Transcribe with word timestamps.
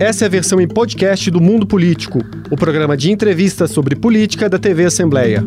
Essa 0.00 0.24
é 0.24 0.26
a 0.26 0.30
versão 0.30 0.60
em 0.60 0.68
podcast 0.68 1.28
do 1.28 1.40
Mundo 1.40 1.66
Político, 1.66 2.20
o 2.52 2.56
programa 2.56 2.96
de 2.96 3.10
entrevistas 3.10 3.72
sobre 3.72 3.96
política 3.96 4.48
da 4.48 4.56
TV 4.56 4.84
Assembleia. 4.84 5.42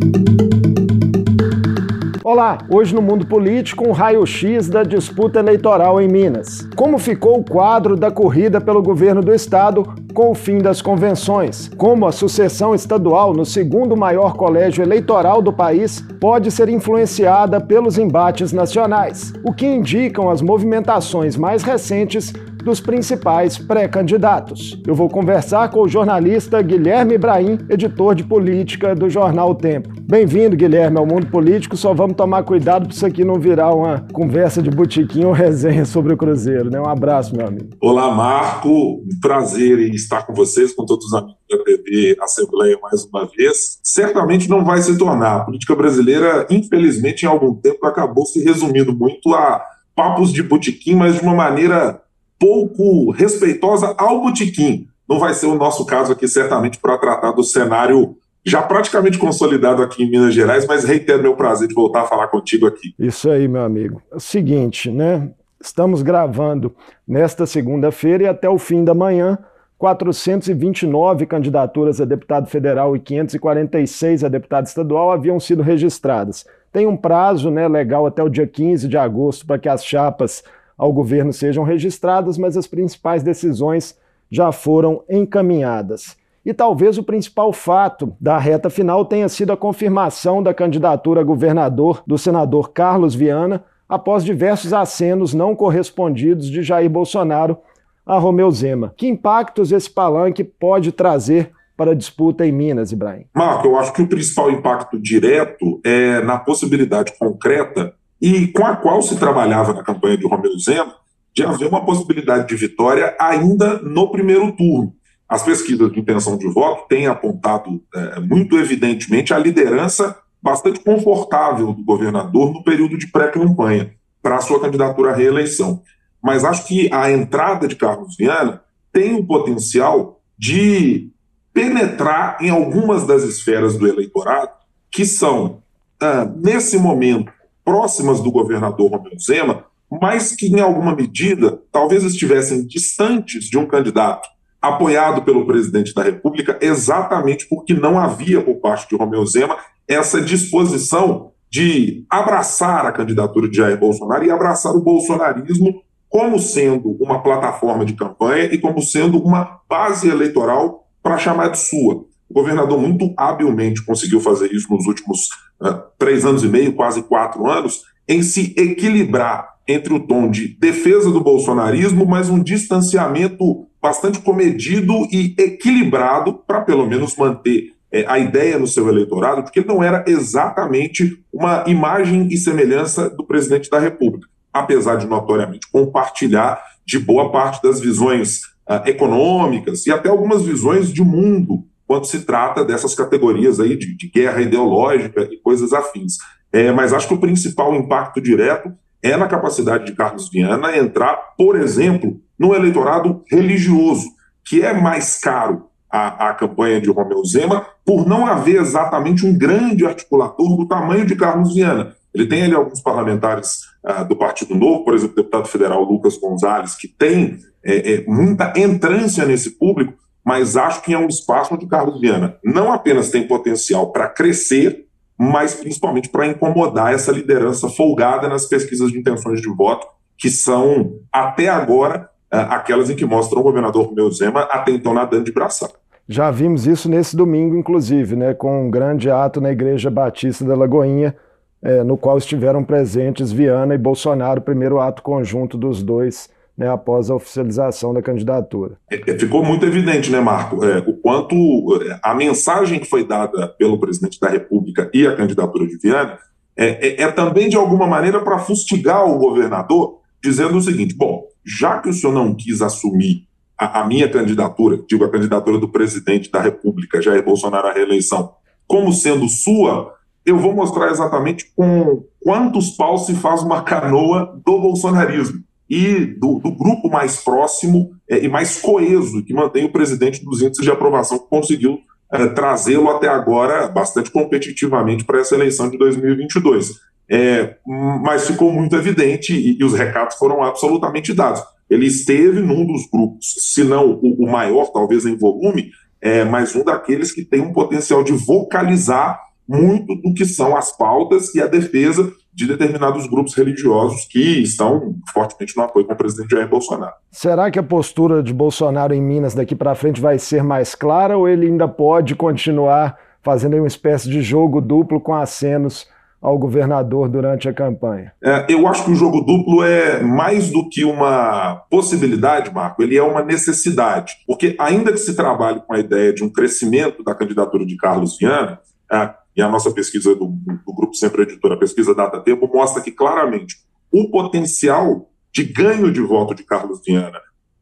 Olá, 2.22 2.58
hoje 2.69 2.93
no 2.93 3.01
Mundo 3.01 3.25
Político, 3.25 3.87
um 3.87 3.93
raio-x 3.93 4.67
da 4.67 4.83
disputa 4.83 5.40
eleitoral 5.40 6.01
em 6.01 6.08
Minas. 6.09 6.67
Como 6.75 6.98
ficou 6.98 7.40
o 7.40 7.43
quadro 7.45 7.95
da 7.95 8.11
corrida 8.11 8.59
pelo 8.59 8.82
governo 8.82 9.21
do 9.21 9.34
estado 9.34 9.86
com 10.14 10.32
o 10.32 10.36
fim 10.36 10.58
das 10.58 10.82
convenções? 10.82 11.70
Como 11.78 12.06
a 12.06 12.12
sucessão 12.12 12.76
estadual 12.76 13.34
no 13.34 13.46
segundo 13.46 13.96
maior 13.96 14.34
colégio 14.34 14.84
eleitoral 14.84 15.42
do 15.42 15.54
país 15.54 16.06
pode 16.20 16.52
ser 16.52 16.68
influenciada 16.68 17.62
pelos 17.62 17.98
embates 17.98 18.52
nacionais? 18.52 19.34
O 19.46 19.54
que 19.54 19.66
indicam 19.66 20.30
as 20.30 20.42
movimentações 20.42 21.38
mais 21.38 21.64
recentes 21.64 22.34
dos 22.64 22.80
principais 22.80 23.57
pré-candidatos. 23.57 24.80
Eu 24.86 24.96
vou 24.96 25.09
conversar 25.09 25.70
com 25.70 25.81
o 25.81 25.88
jornalista 25.88 26.62
Guilherme 26.62 27.16
Ibrahim, 27.16 27.58
editor 27.70 28.16
de 28.16 28.23
política 28.23 28.95
do 28.95 29.09
jornal 29.09 29.52
o 29.52 29.55
Tempo. 29.55 29.90
Bem-vindo, 30.02 30.55
Guilherme, 30.55 30.98
ao 30.98 31.05
Mundo 31.05 31.27
Político. 31.27 31.76
Só 31.76 31.94
vamos 31.94 32.16
tomar 32.16 32.44
cuidado 32.44 32.86
para 32.86 32.94
isso 32.94 33.05
aqui 33.05 33.23
não 33.23 33.39
virar 33.39 33.73
uma 33.73 34.05
conversa 34.12 34.62
de 34.62 34.70
botiquim 34.70 35.23
ou 35.23 35.31
resenha 35.31 35.86
sobre 35.86 36.13
o 36.13 36.17
Cruzeiro, 36.17 36.70
né? 36.70 36.80
Um 36.80 36.89
abraço, 36.89 37.36
meu 37.36 37.48
amigo. 37.48 37.70
Olá, 37.81 38.12
Marco. 38.12 39.03
prazer 39.22 39.80
em 39.80 39.91
estar 39.91 40.25
com 40.25 40.34
vocês, 40.34 40.73
com 40.73 40.86
todos 40.86 41.05
os 41.05 41.14
amigos 41.14 41.38
da 41.50 41.58
TV 41.64 42.17
Assembleia 42.22 42.78
mais 42.81 43.03
uma 43.05 43.25
vez. 43.25 43.80
Certamente 43.84 44.50
não 44.50 44.64
vai 44.64 44.81
se 44.81 44.98
tornar. 44.98 45.38
A 45.38 45.45
política 45.45 45.75
brasileira, 45.75 46.45
infelizmente, 46.50 47.23
em 47.23 47.30
algum 47.30 47.53
tempo 47.53 47.86
acabou 47.86 48.25
se 48.25 48.44
resumindo 48.44 48.95
muito 48.95 49.34
a 49.34 49.62
papos 49.95 50.31
de 50.31 50.41
botiquim, 50.41 50.95
mas 50.95 51.16
de 51.16 51.22
uma 51.22 51.36
maneira 51.36 52.02
pouco 52.41 53.12
respeitosa 53.12 53.94
ao 54.00 54.20
botequim. 54.20 54.88
Não 55.08 55.20
vai 55.20 55.36
ser 55.36 55.45
o 55.45 55.54
nosso 55.54 55.86
caso 55.86 56.12
aqui, 56.12 56.27
certamente, 56.27 56.80
para 56.80 56.98
tratar 56.98 57.34
do 57.34 57.44
cenário 57.44 58.17
já 58.44 58.64
praticamente 58.64 59.20
consolidado 59.20 59.84
aqui 59.84 60.03
em 60.03 60.09
Minas 60.09 60.34
Gerais, 60.34 60.66
mas 60.66 60.84
reitero 60.84 61.22
meu 61.22 61.36
prazer 61.36 61.67
de 61.67 61.75
voltar 61.75 62.02
a 62.02 62.06
falar 62.06 62.28
contigo 62.30 62.66
aqui. 62.66 62.95
Isso 62.97 63.30
aí, 63.30 63.47
meu 63.47 63.64
amigo. 63.64 64.02
É 64.12 64.16
o 64.16 64.19
seguinte, 64.19 64.89
né? 64.89 65.30
Estamos 65.62 66.02
gravando 66.02 66.75
nesta 67.08 67.45
segunda-feira 67.45 68.23
e 68.23 68.28
até 68.28 68.50
o 68.50 68.58
fim 68.58 68.84
da 68.84 68.95
manhã, 68.95 69.38
429 69.78 71.28
candidaturas 71.28 72.02
a 72.02 72.06
deputado 72.06 72.47
federal 72.47 72.95
e 72.95 73.00
546 73.00 74.23
a 74.23 74.28
deputado 74.30 74.66
estadual 74.66 75.12
haviam 75.12 75.39
sido 75.39 75.62
registradas. 75.62 76.47
Tem 76.72 76.88
um 76.88 76.97
prazo 76.97 77.52
né, 77.52 77.67
legal 77.67 78.08
até 78.08 78.23
o 78.23 78.30
dia 78.30 78.47
15 78.47 78.88
de 78.88 78.97
agosto 78.97 79.45
para 79.45 79.59
que 79.59 79.69
as 79.69 79.86
chapas 79.86 80.44
ao 80.82 80.92
governo 80.92 81.32
sejam 81.32 81.64
registradas, 81.64 82.40
mas 82.40 82.58
as 82.58 82.66
principais 82.66 83.22
decisões 83.22 83.96
já 84.32 84.52
foram 84.52 85.04
encaminhadas. 85.08 86.18
E 86.44 86.56
talvez 86.56 86.98
o 86.98 87.04
principal 87.04 87.54
fato 87.54 88.16
da 88.20 88.40
reta 88.40 88.68
final 88.68 89.06
tenha 89.06 89.30
sido 89.30 89.52
a 89.52 89.58
confirmação 89.58 90.42
da 90.42 90.56
candidatura 90.56 91.22
a 91.22 91.24
governador 91.24 92.02
do 92.08 92.18
senador 92.18 92.72
Carlos 92.72 93.14
Viana, 93.14 93.64
após 93.88 94.24
diversos 94.26 94.74
acenos 94.74 95.36
não 95.36 95.56
correspondidos 95.56 96.50
de 96.50 96.64
Jair 96.64 96.90
Bolsonaro 96.90 97.59
a 98.04 98.18
Romeu 98.18 98.50
Zema. 98.50 98.92
Que 98.98 99.08
impactos 99.08 99.72
esse 99.72 99.88
palanque 99.88 100.44
pode 100.44 100.92
trazer 100.92 101.52
para 101.78 101.92
a 101.92 101.96
disputa 101.96 102.44
em 102.44 102.52
Minas, 102.52 102.92
Ibrahim? 102.92 103.26
Marco, 103.36 103.68
eu 103.68 103.78
acho 103.78 103.94
que 103.94 104.02
o 104.02 104.08
principal 104.08 104.50
impacto 104.50 105.00
direto 105.00 105.80
é 105.84 106.24
na 106.24 106.40
possibilidade 106.40 107.14
concreta 107.20 107.94
e 108.22 108.47
com 108.47 108.66
a 108.66 108.75
qual 108.75 109.02
se 109.02 109.17
trabalhava 109.17 109.73
na 109.73 109.83
campanha 109.83 110.17
de 110.17 110.27
Romeu 110.27 110.58
Zema, 110.59 110.95
de 111.33 111.44
haver 111.44 111.67
uma 111.67 111.83
possibilidade 111.83 112.47
de 112.47 112.55
vitória 112.55 113.16
ainda 113.19 113.80
no 113.80 114.11
primeiro 114.11 114.52
turno. 114.52 114.94
As 115.28 115.44
pesquisas 115.44 115.91
de 115.91 116.00
intenção 116.00 116.38
de 116.38 116.47
voto 116.47 116.88
têm 116.89 117.08
apontado 117.08 117.81
é, 117.95 118.19
muito 118.19 118.58
evidentemente 118.58 119.33
a 119.33 119.39
liderança 119.39 120.17
bastante 120.41 120.81
confortável 120.81 121.72
do 121.72 121.84
governador 121.84 122.51
no 122.51 122.63
período 122.63 122.97
de 122.97 123.07
pré-campanha 123.07 123.94
para 124.22 124.35
a 124.35 124.41
sua 124.41 124.59
candidatura 124.59 125.12
à 125.12 125.16
reeleição. 125.16 125.81
Mas 126.22 126.44
acho 126.44 126.67
que 126.67 126.94
a 126.94 127.12
entrada 127.12 127.67
de 127.67 127.75
Carlos 127.75 128.16
Viana 128.17 128.62
tem 128.91 129.16
o 129.16 129.25
potencial 129.25 130.19
de 130.38 131.09
penetrar 131.53 132.38
em 132.41 132.50
algumas 132.50 133.06
das 133.06 133.23
esferas 133.23 133.78
do 133.78 133.88
eleitorado 133.88 134.51
que 134.91 135.06
são, 135.06 135.62
ah, 136.01 136.29
nesse 136.35 136.78
momento, 136.78 137.31
próximas 137.63 138.19
do 138.19 138.31
governador 138.31 138.91
Romeu 138.91 139.17
Zema, 139.19 139.66
mas 139.89 140.33
que, 140.33 140.47
em 140.47 140.59
alguma 140.59 140.95
medida, 140.95 141.61
talvez 141.72 142.03
estivessem 142.03 142.66
distantes 142.66 143.45
de 143.45 143.57
um 143.57 143.66
candidato 143.66 144.29
apoiado 144.61 145.23
pelo 145.23 145.45
presidente 145.45 145.94
da 145.94 146.03
República, 146.03 146.57
exatamente 146.61 147.47
porque 147.49 147.73
não 147.73 147.99
havia, 147.99 148.41
por 148.41 148.55
parte 148.55 148.88
de 148.88 148.95
Romeu 148.95 149.25
Zema, 149.25 149.57
essa 149.88 150.22
disposição 150.22 151.31
de 151.49 152.05
abraçar 152.09 152.85
a 152.85 152.91
candidatura 152.91 153.49
de 153.49 153.57
Jair 153.57 153.78
Bolsonaro 153.78 154.23
e 154.23 154.31
abraçar 154.31 154.73
o 154.73 154.81
bolsonarismo 154.81 155.83
como 156.07 156.39
sendo 156.39 156.91
uma 156.99 157.22
plataforma 157.22 157.83
de 157.83 157.93
campanha 157.93 158.45
e 158.45 158.57
como 158.57 158.81
sendo 158.81 159.17
uma 159.22 159.59
base 159.67 160.09
eleitoral 160.09 160.85
para 161.01 161.17
chamar 161.17 161.49
de 161.49 161.59
sua. 161.59 162.05
O 162.31 162.34
governador 162.34 162.80
muito 162.80 163.14
habilmente 163.18 163.84
conseguiu 163.84 164.22
fazer 164.22 164.53
isso 164.53 164.72
nos 164.72 164.88
últimos 164.88 165.28
uh, 165.62 165.84
três 165.97 166.25
anos 166.25 166.44
e 166.46 166.47
meio, 166.47 166.72
quase 166.72 167.03
quatro 167.03 167.46
anos, 167.46 167.81
em 168.08 168.24
se 168.24 168.56
equilibrar 168.58 169.50
entre 169.68 169.94
o 169.94 170.00
tom 170.00 170.31
de 170.31 170.58
defesa 170.58 171.12
do 171.12 171.20
bolsonarismo, 171.20 172.06
mas 172.06 172.30
um 172.30 172.41
distanciamento 172.41 173.68
bastante 173.81 174.20
comedido 174.20 174.94
e 175.12 175.36
equilibrado 175.38 176.36
para 176.47 176.62
pelo 176.62 176.88
menos 176.88 177.18
manter 177.18 177.74
é, 177.91 178.06
a 178.08 178.18
ideia 178.18 178.58
no 178.58 178.66
seu 178.66 178.88
eleitorado, 178.88 179.44
porque 179.44 179.59
ele 179.59 179.68
não 179.68 179.84
era 179.84 180.06
exatamente 180.08 181.22
uma 181.34 181.66
imagem 181.68 182.30
e 182.31 182.38
semelhança 182.38 183.09
do 183.09 183.25
presidente 183.25 183.70
da 183.70 183.78
República, 183.78 184.25
apesar 184.53 184.96
de 184.96 185.06
notoriamente 185.06 185.70
compartilhar 185.70 186.62
de 186.86 186.97
boa 186.97 187.30
parte 187.30 187.62
das 187.62 187.81
visões 187.81 188.44
uh, 188.70 188.88
econômicas 188.88 189.86
e 189.86 189.91
até 189.91 190.08
algumas 190.08 190.44
visões 190.44 190.94
de 190.94 191.03
mundo 191.03 191.66
quando 191.91 192.06
se 192.06 192.22
trata 192.22 192.63
dessas 192.63 192.96
categorias 192.96 193.59
aí 193.59 193.75
de, 193.75 193.97
de 193.97 194.07
guerra 194.07 194.41
ideológica 194.41 195.28
e 195.29 195.35
coisas 195.35 195.74
afins. 195.74 196.19
É, 196.50 196.72
mas 196.72 196.94
acho 196.94 197.06
que 197.06 197.13
o 197.13 197.19
principal 197.19 197.75
impacto 197.75 198.22
direto 198.22 198.72
é 199.03 199.18
na 199.18 199.28
capacidade 199.28 199.88
de 199.88 199.91
Carlos 199.91 200.29
Viana 200.29 200.78
entrar, 200.78 201.18
por 201.38 201.57
exemplo, 201.57 202.18
no 202.40 202.56
eleitorado 202.56 203.25
religioso, 203.29 204.06
que 204.47 204.62
é 204.62 204.72
mais 204.72 205.19
caro 205.19 205.66
a, 205.91 206.29
a 206.29 206.34
campanha 206.34 206.79
de 206.79 206.90
Romeu 206.90 207.25
Zema, 207.25 207.66
por 207.85 208.08
não 208.08 208.25
haver 208.25 208.62
exatamente 208.62 209.25
um 209.25 209.38
grande 209.38 209.85
articulador 209.85 210.56
do 210.56 210.66
tamanho 210.69 211.06
de 211.06 211.18
Carlos 211.18 211.53
Viana. 211.53 211.94
Ele 212.16 212.25
tem 212.25 212.44
ali 212.44 212.56
alguns 212.56 212.79
parlamentares 212.79 213.63
uh, 213.84 214.08
do 214.08 214.16
Partido 214.16 214.56
Novo, 214.56 214.85
por 214.85 214.94
exemplo, 214.94 215.12
o 215.12 215.18
deputado 215.18 215.50
federal 215.50 215.84
Lucas 215.84 216.18
Gonzalez, 216.18 216.73
que 216.73 216.88
tem 216.88 217.38
é, 217.62 217.96
é, 217.96 218.06
muita 218.08 218.53
entrância 218.56 219.25
nesse 219.25 219.58
público, 219.59 220.00
mas 220.24 220.56
acho 220.56 220.82
que 220.82 220.94
é 220.94 220.98
um 220.98 221.08
espaço 221.08 221.54
onde 221.54 221.68
Carlos 221.68 222.00
Viana 222.00 222.38
não 222.44 222.72
apenas 222.72 223.09
tem 223.09 223.28
potencial 223.28 223.92
para 223.92 224.08
crescer, 224.08 224.86
mas 225.18 225.54
principalmente 225.54 226.09
para 226.09 226.28
incomodar 226.28 226.94
essa 226.94 227.12
liderança 227.12 227.70
folgada 227.70 228.28
nas 228.28 228.46
pesquisas 228.46 228.92
de 228.92 229.00
intenções 229.00 229.42
de 229.42 229.50
voto, 229.50 229.86
que 230.18 230.30
são, 230.30 230.94
até 231.12 231.48
agora, 231.48 232.09
aquelas 232.30 232.90
em 232.90 232.96
que 232.96 233.06
mostram 233.06 233.42
o 233.42 233.44
governador 233.44 233.88
Romeu 233.88 234.09
Zema 234.12 234.42
até 234.44 234.72
então 234.72 234.94
nadando 234.94 235.26
de 235.26 235.32
braçada. 235.32 235.74
Já 236.08 236.30
vimos 236.30 236.68
isso 236.68 236.90
nesse 236.90 237.16
domingo, 237.16 237.56
inclusive, 237.56 238.16
né, 238.16 238.34
com 238.34 238.68
um 238.68 238.72
grande 238.72 239.09
ato 239.09 239.40
na 239.40 239.52
Igreja 239.52 239.90
Batista 239.90 240.44
da 240.44 240.56
Lagoinha, 240.56 241.16
é, 241.62 241.84
no 241.84 241.96
qual 241.96 242.18
estiveram 242.18 242.64
presentes 242.64 243.32
Viana 243.32 243.76
e 243.76 243.78
Bolsonaro, 243.78 244.42
primeiro 244.42 244.80
ato 244.80 245.02
conjunto 245.03 245.58
dos 245.58 245.84
dois 245.84 246.30
né, 246.61 246.69
após 246.69 247.09
a 247.09 247.16
oficialização 247.16 247.91
da 247.91 248.03
candidatura. 248.03 248.77
É, 248.91 249.01
é, 249.09 249.17
ficou 249.17 249.43
muito 249.43 249.66
evidente, 249.66 250.11
né, 250.11 250.19
Marco, 250.19 250.63
é, 250.63 250.78
o 250.78 250.93
quanto 250.93 251.35
é, 251.81 251.99
a 252.03 252.13
mensagem 252.13 252.79
que 252.79 252.85
foi 252.85 253.03
dada 253.03 253.47
pelo 253.47 253.79
presidente 253.79 254.19
da 254.19 254.29
República 254.29 254.87
e 254.93 255.08
a 255.08 255.16
candidatura 255.16 255.66
de 255.66 255.75
Viana 255.79 256.19
é, 256.55 257.01
é, 257.01 257.01
é 257.01 257.11
também, 257.11 257.49
de 257.49 257.57
alguma 257.57 257.87
maneira, 257.87 258.19
para 258.19 258.37
fustigar 258.37 259.09
o 259.09 259.17
governador, 259.17 260.01
dizendo 260.23 260.55
o 260.55 260.61
seguinte: 260.61 260.93
bom, 260.93 261.23
já 261.43 261.79
que 261.79 261.89
o 261.89 261.93
senhor 261.93 262.13
não 262.13 262.35
quis 262.35 262.61
assumir 262.61 263.27
a, 263.57 263.81
a 263.81 263.87
minha 263.87 264.07
candidatura, 264.07 264.79
digo, 264.87 265.03
a 265.03 265.09
candidatura 265.09 265.57
do 265.57 265.67
presidente 265.67 266.29
da 266.29 266.39
República, 266.39 267.01
Jair 267.01 267.25
Bolsonaro 267.25 267.69
à 267.69 267.73
reeleição, 267.73 268.33
como 268.67 268.93
sendo 268.93 269.27
sua, 269.27 269.95
eu 270.23 270.37
vou 270.37 270.53
mostrar 270.53 270.91
exatamente 270.91 271.51
com 271.55 272.03
quantos 272.19 272.69
paus 272.69 273.07
se 273.07 273.15
faz 273.15 273.41
uma 273.41 273.63
canoa 273.63 274.39
do 274.45 274.59
bolsonarismo 274.59 275.43
e 275.71 276.06
do, 276.06 276.38
do 276.39 276.51
grupo 276.51 276.89
mais 276.89 277.15
próximo 277.23 277.94
é, 278.09 278.25
e 278.25 278.27
mais 278.27 278.59
coeso, 278.59 279.23
que 279.23 279.33
mantém 279.33 279.63
o 279.63 279.71
presidente 279.71 280.21
dos 280.21 280.41
índices 280.41 280.65
de 280.65 280.69
aprovação, 280.69 281.18
que 281.18 281.29
conseguiu 281.29 281.79
é, 282.12 282.27
trazê-lo 282.27 282.89
até 282.89 283.07
agora 283.07 283.69
bastante 283.69 284.12
competitivamente 284.12 285.06
para 285.06 285.21
essa 285.21 285.33
eleição 285.33 285.69
de 285.69 285.77
2022. 285.77 286.73
É, 287.09 287.56
mas 288.03 288.27
ficou 288.27 288.51
muito 288.51 288.75
evidente 288.75 289.33
e, 289.33 289.57
e, 289.57 289.63
os 289.63 289.73
recados 289.73 290.18
foram 290.18 290.44
absolutamente 290.44 291.13
dados. 291.13 291.41
ele 291.69 291.85
esteve 291.85 292.41
num 292.41 292.65
dos 292.65 292.89
grupos, 292.89 293.33
se 293.38 293.63
não 293.63 293.91
o, 293.91 294.25
o 294.25 294.29
maior, 294.29 294.71
talvez 294.74 295.06
em 295.06 295.17
volume, 295.17 295.71
é, 296.01 296.25
mas 296.25 296.53
um 296.53 296.65
daqueles 296.65 297.13
que 297.13 297.24
tem 297.24 297.39
um 297.39 297.53
potencial 297.53 298.03
de 298.03 298.12
vocalizar 298.12 299.19
muito 299.47 299.95
do 299.95 300.13
que 300.13 300.25
são 300.25 300.56
as 300.56 300.75
pautas 300.75 301.33
e 301.33 301.41
a 301.41 301.47
defesa 301.47 302.12
de 302.33 302.47
determinados 302.47 303.07
grupos 303.07 303.35
religiosos 303.35 304.05
que 304.05 304.41
estão 304.41 304.95
fortemente 305.13 305.55
no 305.55 305.63
apoio 305.63 305.85
com 305.85 305.93
o 305.93 305.97
presidente 305.97 306.31
Jair 306.31 306.47
Bolsonaro. 306.47 306.93
Será 307.11 307.51
que 307.51 307.59
a 307.59 307.63
postura 307.63 308.23
de 308.23 308.33
Bolsonaro 308.33 308.93
em 308.93 309.01
Minas 309.01 309.33
daqui 309.33 309.55
para 309.55 309.75
frente 309.75 309.99
vai 309.99 310.17
ser 310.17 310.43
mais 310.43 310.73
clara 310.75 311.17
ou 311.17 311.27
ele 311.27 311.47
ainda 311.47 311.67
pode 311.67 312.15
continuar 312.15 312.97
fazendo 313.21 313.57
uma 313.57 313.67
espécie 313.67 314.09
de 314.09 314.21
jogo 314.21 314.61
duplo 314.61 314.99
com 314.99 315.13
acenos 315.13 315.87
ao 316.21 316.37
governador 316.37 317.09
durante 317.09 317.49
a 317.49 317.53
campanha? 317.53 318.13
É, 318.23 318.45
eu 318.47 318.67
acho 318.67 318.85
que 318.85 318.91
o 318.91 318.95
jogo 318.95 319.21
duplo 319.21 319.63
é 319.63 320.01
mais 320.01 320.51
do 320.51 320.69
que 320.69 320.85
uma 320.85 321.55
possibilidade, 321.69 322.53
Marco, 322.53 322.83
ele 322.83 322.95
é 322.95 323.01
uma 323.01 323.23
necessidade. 323.23 324.13
Porque, 324.27 324.55
ainda 324.59 324.91
que 324.91 324.99
se 324.99 325.15
trabalhe 325.15 325.61
com 325.65 325.73
a 325.73 325.79
ideia 325.79 326.13
de 326.13 326.23
um 326.23 326.29
crescimento 326.29 327.03
da 327.03 327.15
candidatura 327.15 327.65
de 327.65 327.75
Carlos 327.75 328.17
Viana, 328.19 328.59
é, 328.91 329.09
e 329.35 329.41
a 329.41 329.49
nossa 329.49 329.71
pesquisa 329.71 330.15
do, 330.15 330.27
do 330.27 330.73
Grupo 330.73 330.93
Sempre 330.93 331.23
Editora, 331.23 331.55
a 331.55 331.59
pesquisa 331.59 331.95
Data 331.95 332.19
Tempo, 332.19 332.49
mostra 332.53 332.81
que 332.81 332.91
claramente 332.91 333.55
o 333.91 334.09
potencial 334.09 335.09
de 335.33 335.43
ganho 335.43 335.91
de 335.91 336.01
voto 336.01 336.35
de 336.35 336.43
Carlos 336.43 336.81
Viana 336.85 337.19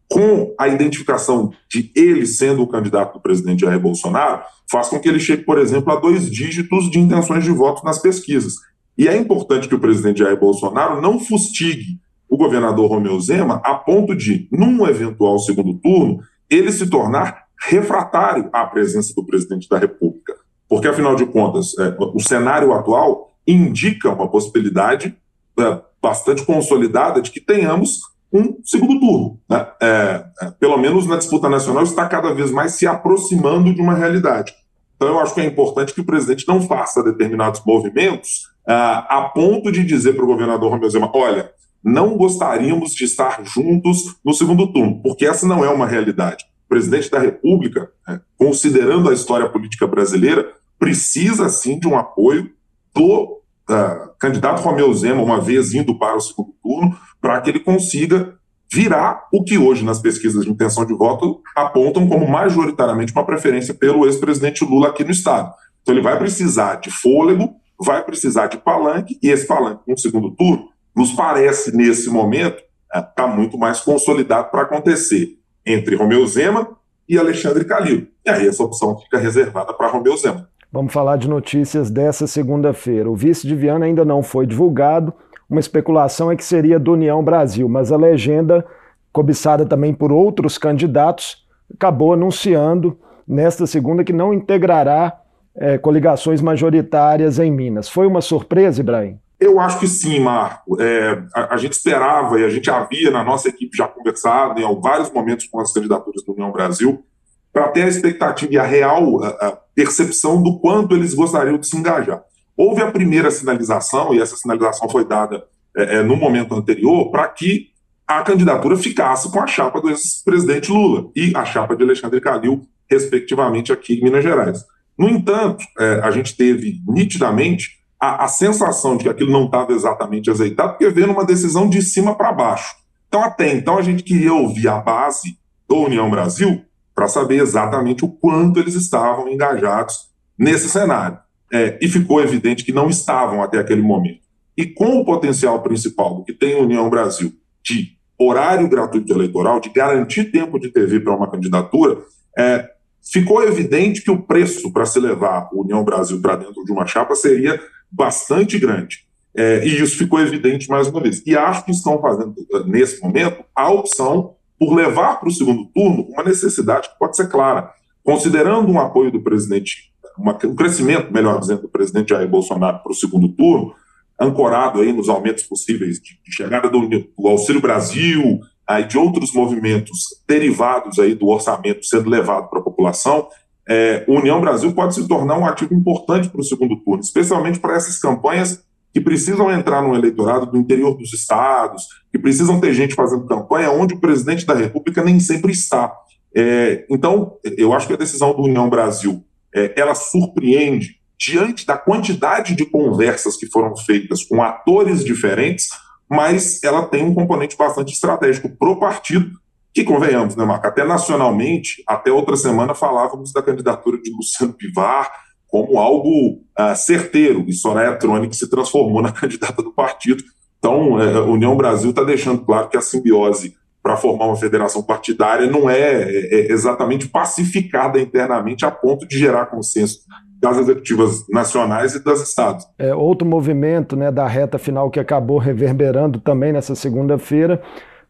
com 0.10 0.56
a 0.60 0.68
identificação 0.68 1.54
de 1.70 1.92
ele 1.96 2.26
sendo 2.26 2.64
o 2.64 2.68
candidato 2.68 3.14
do 3.14 3.22
presidente 3.22 3.62
Jair 3.62 3.80
Bolsonaro, 3.80 4.42
faz 4.70 4.90
com 4.90 5.00
que 5.00 5.08
ele 5.08 5.20
chegue, 5.20 5.44
por 5.44 5.60
exemplo, 5.60 5.94
a 5.94 5.98
dois 5.98 6.30
dígitos 6.30 6.90
de 6.90 7.00
intenções 7.00 7.44
de 7.44 7.52
voto 7.52 7.86
nas 7.86 8.00
pesquisas. 8.00 8.56
E 8.98 9.08
é 9.08 9.16
importante 9.16 9.68
que 9.68 9.76
o 9.76 9.80
presidente 9.80 10.20
Jair 10.20 10.38
Bolsonaro 10.40 11.00
não 11.00 11.20
fustigue 11.20 12.00
o 12.28 12.38
governador 12.38 12.90
Romeu 12.90 13.20
Zema 13.20 13.62
a 13.64 13.76
ponto 13.76 14.16
de, 14.16 14.48
num 14.52 14.86
eventual 14.88 15.38
segundo 15.40 15.76
turno, 15.76 16.20
ele 16.50 16.72
se 16.72 16.90
tornar 16.90 17.46
refratário 17.62 18.50
à 18.52 18.66
presença 18.66 19.14
do 19.16 19.26
presidente 19.26 19.70
da 19.70 19.78
República. 19.78 20.34
Porque, 20.70 20.88
afinal 20.88 21.16
de 21.16 21.26
contas, 21.26 21.78
é, 21.80 21.96
o 22.00 22.20
cenário 22.20 22.72
atual 22.72 23.32
indica 23.48 24.10
uma 24.10 24.28
possibilidade 24.28 25.18
é, 25.60 25.82
bastante 26.02 26.46
consolidada 26.46 27.22
de 27.22 27.32
que 27.32 27.42
tenhamos 27.42 28.00
um 28.32 28.58
segundo 28.64 29.00
turno. 29.00 29.40
Né? 29.50 29.68
É, 29.82 30.24
é, 30.42 30.52
pelo 30.60 30.78
menos 30.78 31.08
na 31.08 31.18
disputa 31.18 31.50
nacional, 31.50 31.84
está 31.84 32.08
cada 32.08 32.34
vez 32.34 32.52
mais 32.52 32.74
se 32.74 32.86
aproximando 32.86 33.74
de 33.74 33.82
uma 33.82 33.96
realidade. 33.96 34.54
Então, 34.96 35.08
eu 35.08 35.20
acho 35.20 35.34
que 35.34 35.42
é 35.42 35.46
importante 35.46 35.94
que 35.94 36.02
o 36.02 36.06
presidente 36.06 36.48
não 36.48 36.62
faça 36.62 37.02
determinados 37.04 37.62
movimentos 37.66 38.50
é, 38.68 38.74
a 38.74 39.32
ponto 39.34 39.72
de 39.72 39.84
dizer 39.84 40.14
para 40.14 40.24
o 40.24 40.28
governador 40.28 40.70
Romeu 40.70 40.90
Zema: 40.90 41.10
olha, 41.14 41.52
não 41.84 42.18
gostaríamos 42.18 42.94
de 42.94 43.06
estar 43.06 43.42
juntos 43.44 44.18
no 44.24 44.34
segundo 44.34 44.72
turno, 44.72 45.02
porque 45.02 45.26
essa 45.26 45.48
não 45.48 45.64
é 45.64 45.70
uma 45.70 45.88
realidade. 45.88 46.46
O 46.66 46.70
presidente 46.70 47.10
da 47.10 47.18
República, 47.18 47.90
é, 48.08 48.20
considerando 48.38 49.10
a 49.10 49.14
história 49.14 49.50
política 49.50 49.88
brasileira, 49.88 50.54
precisa 50.80 51.50
sim 51.50 51.78
de 51.78 51.88
um 51.88 51.98
apoio 51.98 52.50
do 52.96 53.42
uh, 53.70 54.10
candidato 54.18 54.62
Romeu 54.62 54.92
Zema, 54.94 55.22
uma 55.22 55.40
vez 55.40 55.74
indo 55.74 56.00
para 56.00 56.16
o 56.16 56.22
segundo 56.22 56.56
turno, 56.64 56.98
para 57.22 57.40
que 57.42 57.50
ele 57.50 57.60
consiga 57.60 58.40
virar 58.72 59.28
o 59.34 59.44
que 59.44 59.58
hoje 59.58 59.84
nas 59.84 60.00
pesquisas 60.00 60.46
de 60.46 60.52
intenção 60.52 60.86
de 60.86 60.94
voto 60.94 61.42
apontam 61.56 62.08
como 62.08 62.28
majoritariamente 62.28 63.12
uma 63.12 63.26
preferência 63.26 63.74
pelo 63.74 64.06
ex-presidente 64.06 64.64
Lula 64.64 64.90
aqui 64.90 65.04
no 65.04 65.12
estado. 65.12 65.52
Então 65.82 65.94
ele 65.94 66.04
vai 66.04 66.18
precisar 66.18 66.76
de 66.76 66.92
fôlego, 66.92 67.56
vai 67.80 68.04
precisar 68.04 68.48
de 68.48 68.58
palanque, 68.58 69.18
e 69.22 69.30
esse 69.30 69.48
palanque 69.48 69.82
no 69.88 69.98
segundo 69.98 70.32
turno 70.32 70.70
nos 70.96 71.14
parece, 71.14 71.76
nesse 71.76 72.10
momento, 72.10 72.62
está 72.94 73.24
é, 73.24 73.28
muito 73.28 73.58
mais 73.58 73.80
consolidado 73.80 74.50
para 74.52 74.64
acontecer 74.64 75.38
entre 75.66 75.96
Romeu 75.96 76.26
Zema 76.28 76.78
e 77.08 77.18
Alexandre 77.18 77.66
Calil. 77.66 78.08
E 78.26 78.30
aí 78.30 78.48
essa 78.48 78.64
opção 78.64 78.98
fica 79.00 79.18
reservada 79.18 79.74
para 79.74 79.88
Romeu 79.88 80.16
Zema. 80.18 80.50
Vamos 80.72 80.94
falar 80.94 81.18
de 81.18 81.28
notícias 81.28 81.90
dessa 81.90 82.28
segunda-feira. 82.28 83.10
O 83.10 83.16
vice 83.16 83.48
de 83.48 83.56
Viana 83.56 83.86
ainda 83.86 84.06
não 84.06 84.22
foi 84.22 84.46
divulgado. 84.46 85.12
Uma 85.50 85.60
especulação 85.60 86.32
é 86.32 86.36
que 86.36 86.46
seria 86.46 86.80
do 86.80 86.94
União 86.94 87.24
Brasil, 87.24 87.68
mas 87.68 87.92
a 87.92 87.98
legenda, 87.98 88.64
cobiçada 89.12 89.66
também 89.66 89.96
por 89.96 90.12
outros 90.12 90.60
candidatos, 90.60 91.44
acabou 91.74 92.14
anunciando 92.14 93.00
nesta 93.28 93.66
segunda 93.66 94.04
que 94.04 94.14
não 94.14 94.32
integrará 94.32 95.20
é, 95.56 95.80
coligações 95.80 96.40
majoritárias 96.40 97.40
em 97.40 97.52
Minas. 97.52 97.90
Foi 97.90 98.06
uma 98.06 98.22
surpresa, 98.22 98.82
Ibrahim? 98.82 99.20
Eu 99.40 99.60
acho 99.60 99.80
que 99.80 99.88
sim, 99.88 100.20
Marco. 100.20 100.80
É, 100.80 101.24
a, 101.34 101.56
a, 101.56 101.58
gente 101.58 101.74
esperava 101.74 102.40
e 102.40 102.46
a 102.46 102.50
gente 102.50 102.70
havia 102.70 103.10
na 103.10 103.24
nossa 103.24 103.50
equipe 103.50 103.76
já 103.76 103.88
conversado 103.88 104.60
em 104.62 104.82
vários 104.82 105.10
momentos 105.12 105.48
com 105.48 105.60
as 105.60 105.74
candidaturas 105.74 106.24
do 106.24 106.34
União 106.34 106.52
Brasil 106.52 107.04
para 107.52 107.68
ter 107.70 107.84
a 107.84 107.88
expectativa 107.88 108.54
e 108.54 108.58
a 108.58 108.64
real 108.64 109.24
a, 109.24 109.28
a 109.48 109.52
percepção 109.76 110.42
do 110.42 110.60
quanto 110.60 110.96
eles 110.96 111.14
gostariam 111.14 111.58
de 111.58 111.68
se 111.68 111.78
engajar. 111.78 112.22
Houve 112.56 112.82
a 112.82 112.92
primeira 112.92 113.32
sinalização, 113.32 114.14
e 114.14 114.20
essa 114.20 114.36
sinalização 114.36 114.90
foi 114.90 115.06
dada 115.06 115.46
é, 115.76 115.98
é, 115.98 116.04
no 116.04 116.18
momento 116.18 116.54
anterior, 116.54 117.10
para 117.10 117.28
que 117.30 117.70
a 118.06 118.22
candidatura 118.22 118.76
ficasse 118.76 119.32
com 119.32 119.40
a 119.40 119.48
chapa 119.48 119.80
do 119.80 119.90
ex-presidente 119.90 120.72
Lula 120.72 121.10
e 121.16 121.32
a 121.36 121.46
chapa 121.46 121.76
de 121.76 121.84
Alexandre 121.84 122.20
Calil, 122.20 122.68
respectivamente, 122.90 123.72
aqui 123.72 123.94
em 123.94 124.04
Minas 124.04 124.24
Gerais. 124.24 124.66
No 124.98 125.08
entanto, 125.08 125.64
é, 125.80 126.02
a 126.04 126.12
gente 126.12 126.36
teve 126.36 126.82
nitidamente 126.88 127.80
a, 128.00 128.26
a, 128.26 128.28
sensação 128.28 128.98
de 128.98 129.04
que 129.04 129.10
aquilo 129.10 129.32
não 129.32 129.46
estava 129.46 129.72
exatamente 129.72 130.30
azeitado, 130.30 130.72
porque 130.72 130.90
veio 130.90 131.08
numa 131.08 131.26
decisão 131.26 131.70
de 131.70 131.82
cima 131.82 132.16
para 132.16 132.34
baixo. 132.34 132.76
Então, 133.08 133.24
até 133.24 133.54
então, 133.54 133.78
a 133.78 133.82
gente 133.82 134.04
queria 134.04 134.34
ouvir 134.34 134.68
a 134.68 134.80
base 134.80 135.38
do 135.68 135.78
União 135.78 136.10
Brasil 136.10 136.62
para 137.00 137.08
saber 137.08 137.42
exatamente 137.42 138.04
o 138.04 138.10
quanto 138.10 138.60
eles 138.60 138.76
estavam 138.76 139.30
engajados 139.30 140.10
nesse 140.38 140.68
cenário. 140.68 141.18
É, 141.50 141.80
e 141.82 141.88
ficou 141.88 142.22
evidente 142.22 142.66
que 142.66 142.74
não 142.74 142.90
estavam 142.90 143.42
até 143.42 143.58
aquele 143.58 143.82
momento. 143.82 144.20
E 144.58 144.66
com 144.66 145.00
o 145.00 145.06
potencial 145.06 145.64
principal 145.64 146.26
que 146.26 146.34
tem 146.34 146.56
a 146.56 146.62
União 146.62 146.90
Brasil 146.90 147.32
de 147.64 147.98
horário 148.20 148.68
gratuito 148.68 149.14
eleitoral, 149.14 149.62
de 149.62 149.70
garantir 149.70 150.26
tempo 150.26 150.60
de 150.60 150.68
TV 150.68 151.00
para 151.00 151.16
uma 151.16 151.32
candidatura, 151.32 152.02
é, 152.38 152.70
ficou 153.02 153.42
evidente 153.44 154.02
que 154.02 154.12
o 154.12 154.22
preço 154.22 154.70
para 154.74 154.86
se 154.86 155.00
levar 155.00 155.44
a 155.44 155.50
União 155.54 155.82
Brasil 155.86 156.20
para 156.22 156.36
dentro 156.36 156.66
de 156.66 156.72
uma 156.74 156.86
chapa 156.86 157.16
seria 157.16 157.62
bastante 157.90 158.60
grande. 158.60 159.06
É, 159.34 159.66
e 159.66 159.82
isso 159.82 159.98
ficou 159.98 160.20
evidente 160.20 160.68
mais 160.68 160.90
uma 160.90 161.00
vez. 161.00 161.24
E 161.26 161.38
acho 161.38 161.64
que 161.64 161.72
estão 161.72 162.02
fazendo, 162.02 162.36
nesse 162.66 163.02
momento, 163.02 163.46
a 163.56 163.72
opção 163.72 164.36
por 164.60 164.74
levar 164.74 165.20
para 165.20 165.30
o 165.30 165.32
segundo 165.32 165.66
turno 165.74 166.08
uma 166.10 166.24
necessidade 166.24 166.90
que 166.90 167.00
pode 167.00 167.16
ser 167.16 167.30
clara. 167.30 167.72
Considerando 168.04 168.70
um 168.70 168.80
apoio 168.80 169.12
do 169.12 169.22
presidente, 169.22 169.94
uma, 170.18 170.38
um 170.44 170.56
crescimento, 170.56 171.14
melhor 171.14 171.40
dizendo, 171.40 171.62
do 171.62 171.70
presidente 171.70 172.10
Jair 172.10 172.28
Bolsonaro 172.28 172.80
para 172.84 172.92
o 172.92 172.96
segundo 172.96 173.30
turno, 173.30 173.74
ancorado 174.20 174.82
aí 174.82 174.92
nos 174.92 175.08
aumentos 175.08 175.44
possíveis 175.44 176.00
de, 176.00 176.20
de 176.22 176.36
chegada 176.36 176.70
do, 176.70 176.88
do, 176.88 177.28
Auxílio 177.28 177.62
Brasil 177.62 178.42
e 178.70 178.84
de 178.84 178.98
outros 178.98 179.34
movimentos 179.34 180.22
derivados 180.28 181.00
aí 181.00 181.16
do 181.16 181.28
orçamento 181.28 181.86
sendo 181.86 182.10
levado 182.10 182.50
para 182.50 182.60
a 182.60 182.64
população, 182.64 183.28
é, 183.68 184.04
União 184.08 184.42
Brasil 184.42 184.74
pode 184.74 184.96
se 184.96 185.08
tornar 185.08 185.38
um 185.38 185.46
ativo 185.46 185.74
importante 185.74 186.28
para 186.28 186.42
o 186.42 186.44
segundo 186.44 186.76
turno, 186.78 187.02
especialmente 187.02 187.60
para 187.60 187.76
essas 187.76 188.00
campanhas 188.00 188.64
que 188.94 189.00
precisam 189.00 189.52
entrar 189.52 189.82
no 189.82 189.96
eleitorado 189.96 190.48
do 190.48 190.58
interior 190.58 190.98
dos 190.98 191.14
estados, 191.14 191.84
que 192.12 192.18
precisam 192.18 192.60
ter 192.60 192.74
gente 192.74 192.96
fazendo 192.96 193.26
campanha 193.26 193.72
onde 193.72 193.94
o 193.94 194.00
presidente 194.00 194.46
da 194.46 194.54
República 194.54 195.04
nem 195.04 195.20
sempre 195.20 195.52
está. 195.52 195.94
É, 196.36 196.86
então, 196.90 197.38
eu 197.58 197.74
acho 197.74 197.88
que 197.88 197.94
a 197.94 197.98
decisão 197.98 198.34
do 198.34 198.44
União 198.44 198.70
Brasil 198.70 199.24
é, 199.54 199.74
ela 199.80 199.96
surpreende 199.96 201.00
diante 201.20 201.66
da 201.66 201.78
quantidade 201.78 202.56
de 202.56 202.66
conversas 202.66 203.36
que 203.36 203.48
foram 203.48 203.76
feitas 203.76 204.24
com 204.24 204.42
atores 204.42 205.04
diferentes, 205.04 205.70
mas 206.10 206.64
ela 206.64 206.86
tem 206.86 207.04
um 207.04 207.14
componente 207.14 207.58
bastante 207.58 207.94
estratégico 207.94 208.50
para 208.50 208.70
o 208.70 208.80
partido, 208.80 209.30
que 209.74 209.84
convenhamos, 209.84 210.36
né, 210.36 210.44
Marco? 210.44 210.66
Até 210.66 210.84
nacionalmente, 210.84 211.84
até 211.88 212.12
outra 212.12 212.36
semana 212.36 212.74
falávamos 212.74 213.32
da 213.32 213.42
candidatura 213.42 214.02
de 214.02 214.12
Luciano 214.12 214.54
Pivar, 214.54 215.12
como 215.50 215.80
algo 215.80 216.42
uh, 216.58 216.76
certeiro, 216.76 217.44
e 217.48 217.54
Soraya 217.54 217.98
Tronic 217.98 218.36
se 218.36 218.50
transformou 218.50 219.02
na 219.04 219.12
candidata 219.12 219.62
do 219.62 219.74
partido. 219.74 220.24
Então, 220.60 221.02
é, 221.02 221.20
União 221.22 221.56
Brasil 221.56 221.90
está 221.90 222.04
deixando 222.04 222.44
claro 222.44 222.70
que 222.70 222.78
a 222.78 222.82
simbiose 222.82 223.56
para 223.82 223.96
formar 223.96 224.26
uma 224.28 224.36
federação 224.36 224.84
partidária 224.84 225.50
não 225.50 225.70
é, 225.70 226.04
é, 226.04 226.36
é, 226.36 226.52
exatamente 226.52 227.08
pacificada 227.08 228.00
internamente 228.00 228.66
a 228.66 228.72
ponto 228.72 229.08
de 229.08 229.18
gerar 229.18 229.46
consenso 229.46 230.02
das 230.40 230.58
executivas 230.58 231.26
nacionais 231.30 231.96
e 231.96 232.04
das 232.04 232.22
estados. 232.22 232.66
É, 232.78 232.94
outro 232.94 233.28
movimento 233.28 233.96
né, 233.96 234.12
da 234.12 234.28
reta 234.28 234.58
final 234.58 234.90
que 234.90 235.00
acabou 235.00 235.38
reverberando 235.38 236.20
também 236.20 236.54
nessa 236.54 236.76
segunda-feira 236.76 237.62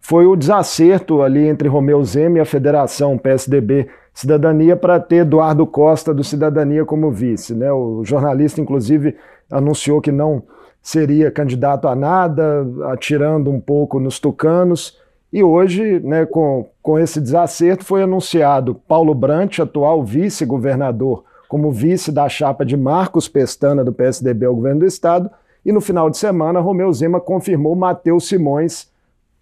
foi 0.02 0.26
o 0.26 0.36
desacerto 0.36 1.22
ali 1.22 1.48
entre 1.48 1.68
Romeu 1.68 2.04
Zema 2.04 2.38
e 2.38 2.42
a 2.42 2.46
federação 2.46 3.18
PSDB 3.18 3.88
Cidadania 4.20 4.76
para 4.76 5.00
ter 5.00 5.18
Eduardo 5.18 5.66
Costa 5.66 6.14
do 6.14 6.26
Cidadania 6.26 6.84
como 6.84 7.10
vice. 7.10 7.56
Né? 7.56 7.72
O 7.72 8.04
jornalista, 8.04 8.60
inclusive, 8.60 9.16
anunciou 9.50 10.02
que 10.02 10.12
não 10.12 10.44
seria 10.82 11.32
candidato 11.32 11.88
a 11.88 11.96
nada, 11.96 12.68
atirando 12.92 13.50
um 13.50 13.62
pouco 13.62 13.98
nos 13.98 14.20
tucanos, 14.20 14.98
E 15.32 15.42
hoje, 15.42 16.02
né, 16.02 16.26
com, 16.26 16.68
com 16.82 17.00
esse 17.00 17.22
desacerto, 17.22 17.86
foi 17.86 18.02
anunciado 18.02 18.76
Paulo 18.88 19.14
Brant, 19.14 19.60
atual 19.60 20.04
vice-governador, 20.04 21.24
como 21.48 21.72
vice 21.72 22.12
da 22.12 22.28
chapa 22.28 22.66
de 22.66 22.76
Marcos 22.76 23.30
Pestana, 23.30 23.86
do 23.86 23.94
PSDB 23.94 24.48
ao 24.48 24.56
governo 24.56 24.82
do 24.82 24.86
Estado. 24.86 25.30
E 25.64 25.72
no 25.72 25.80
final 25.80 26.10
de 26.10 26.18
semana, 26.18 26.60
Romeu 26.60 26.92
Zema 26.92 27.22
confirmou 27.22 27.76
Matheus 27.76 28.28
Simões, 28.28 28.92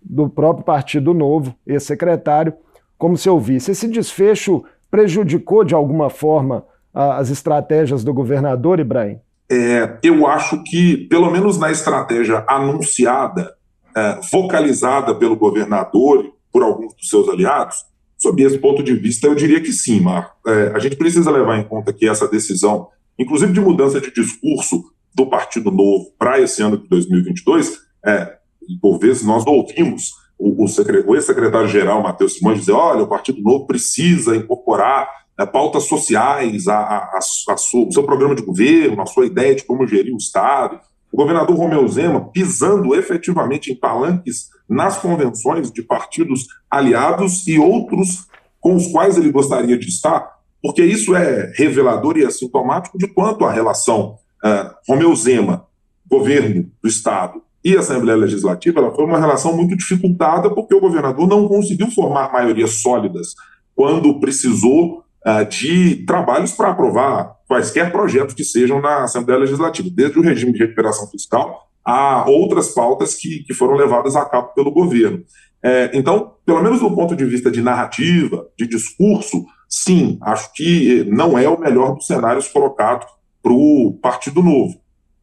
do 0.01 0.29
próprio 0.29 0.65
Partido 0.65 1.13
Novo, 1.13 1.55
ex-secretário, 1.65 2.53
como 2.97 3.17
seu 3.17 3.39
vice. 3.39 3.71
Esse 3.71 3.87
desfecho 3.87 4.63
prejudicou 4.89 5.63
de 5.63 5.75
alguma 5.75 6.09
forma 6.09 6.65
as 6.93 7.29
estratégias 7.29 8.03
do 8.03 8.13
governador, 8.13 8.79
Ibrahim? 8.79 9.19
É, 9.49 9.97
eu 10.03 10.25
acho 10.27 10.63
que, 10.63 10.97
pelo 11.09 11.31
menos 11.31 11.57
na 11.57 11.71
estratégia 11.71 12.43
anunciada, 12.47 13.53
é, 13.95 14.19
vocalizada 14.31 15.13
pelo 15.15 15.35
governador 15.35 16.25
e 16.25 16.33
por 16.51 16.63
alguns 16.63 16.95
dos 16.95 17.07
seus 17.07 17.29
aliados, 17.29 17.85
sob 18.17 18.41
esse 18.41 18.57
ponto 18.57 18.81
de 18.81 18.93
vista, 18.93 19.27
eu 19.27 19.35
diria 19.35 19.61
que 19.61 19.71
sim, 19.71 19.99
Mar. 19.99 20.33
É, 20.45 20.71
a 20.75 20.79
gente 20.79 20.95
precisa 20.95 21.29
levar 21.29 21.57
em 21.59 21.63
conta 21.63 21.93
que 21.93 22.07
essa 22.09 22.27
decisão, 22.27 22.87
inclusive 23.17 23.53
de 23.53 23.61
mudança 23.61 24.01
de 24.01 24.11
discurso 24.11 24.83
do 25.13 25.27
Partido 25.27 25.71
Novo 25.71 26.11
para 26.17 26.39
esse 26.41 26.61
ano 26.61 26.77
de 26.77 26.87
2022, 26.87 27.77
é, 28.05 28.37
por 28.81 28.99
vezes 28.99 29.23
nós 29.23 29.45
ouvimos 29.45 30.13
o, 30.39 30.63
o, 30.63 31.15
ex-secretário-geral 31.15 32.01
Matheus 32.01 32.35
Simões 32.35 32.59
dizer: 32.59 32.73
olha, 32.73 33.03
o 33.03 33.07
Partido 33.07 33.41
Novo 33.41 33.65
precisa 33.65 34.35
incorporar 34.35 35.09
é, 35.39 35.45
pautas 35.45 35.83
sociais 35.83 36.67
a, 36.67 36.77
a, 36.77 37.19
a, 37.19 37.57
seu 37.57 38.03
programa 38.03 38.35
de 38.35 38.43
governo, 38.43 39.01
a 39.01 39.05
sua 39.05 39.25
ideia 39.25 39.55
de 39.55 39.63
como 39.63 39.87
gerir 39.87 40.13
o 40.13 40.17
Estado. 40.17 40.79
O 41.11 41.17
governador 41.17 41.55
Romeu 41.55 41.87
Zema 41.87 42.29
pisando 42.31 42.93
efetivamente 42.93 43.71
em 43.71 43.75
palanques 43.75 44.49
nas 44.69 44.97
convenções 44.97 45.71
de 45.71 45.81
partidos 45.81 46.47
aliados 46.69 47.47
e 47.47 47.57
outros 47.57 48.27
com 48.59 48.75
os 48.75 48.87
quais 48.87 49.17
ele 49.17 49.31
gostaria 49.31 49.77
de 49.77 49.87
estar, 49.87 50.29
porque 50.61 50.83
isso 50.83 51.15
é 51.15 51.53
revelador 51.55 52.17
e 52.17 52.25
é 52.25 52.29
sintomático 52.29 52.97
de 52.97 53.07
quanto 53.07 53.45
a 53.45 53.51
relação 53.51 54.17
uh, 54.43 54.75
Romeu 54.87 55.15
Zema, 55.15 55.65
governo 56.05 56.69
do 56.81 56.89
Estado, 56.89 57.41
e 57.63 57.75
a 57.75 57.79
Assembleia 57.79 58.17
Legislativa 58.17 58.79
ela 58.79 58.93
foi 58.93 59.05
uma 59.05 59.19
relação 59.19 59.55
muito 59.55 59.75
dificultada 59.75 60.49
porque 60.49 60.73
o 60.73 60.79
governador 60.79 61.27
não 61.27 61.47
conseguiu 61.47 61.89
formar 61.91 62.31
maiorias 62.31 62.81
sólidas 62.81 63.33
quando 63.75 64.19
precisou 64.19 65.03
uh, 65.25 65.45
de 65.49 66.05
trabalhos 66.05 66.51
para 66.51 66.69
aprovar 66.69 67.35
quaisquer 67.47 67.91
projetos 67.91 68.33
que 68.33 68.43
sejam 68.43 68.81
na 68.81 69.03
Assembleia 69.03 69.39
Legislativa, 69.39 69.89
desde 69.91 70.19
o 70.19 70.21
regime 70.21 70.53
de 70.53 70.59
recuperação 70.59 71.07
fiscal 71.07 71.67
a 71.83 72.29
outras 72.29 72.73
pautas 72.73 73.15
que, 73.15 73.43
que 73.45 73.53
foram 73.53 73.75
levadas 73.75 74.15
a 74.15 74.25
cabo 74.25 74.49
pelo 74.49 74.71
governo. 74.71 75.23
É, 75.63 75.89
então, 75.93 76.33
pelo 76.45 76.61
menos 76.61 76.81
do 76.81 76.93
ponto 76.93 77.15
de 77.15 77.23
vista 77.23 77.49
de 77.49 77.61
narrativa, 77.61 78.45
de 78.57 78.67
discurso, 78.67 79.45
sim, 79.69 80.17
acho 80.21 80.51
que 80.53 81.05
não 81.05 81.37
é 81.37 81.47
o 81.47 81.59
melhor 81.59 81.95
dos 81.95 82.05
cenários 82.05 82.49
colocado 82.49 83.05
para 83.41 83.53
o 83.53 83.97
Partido 84.01 84.43
Novo. 84.43 84.75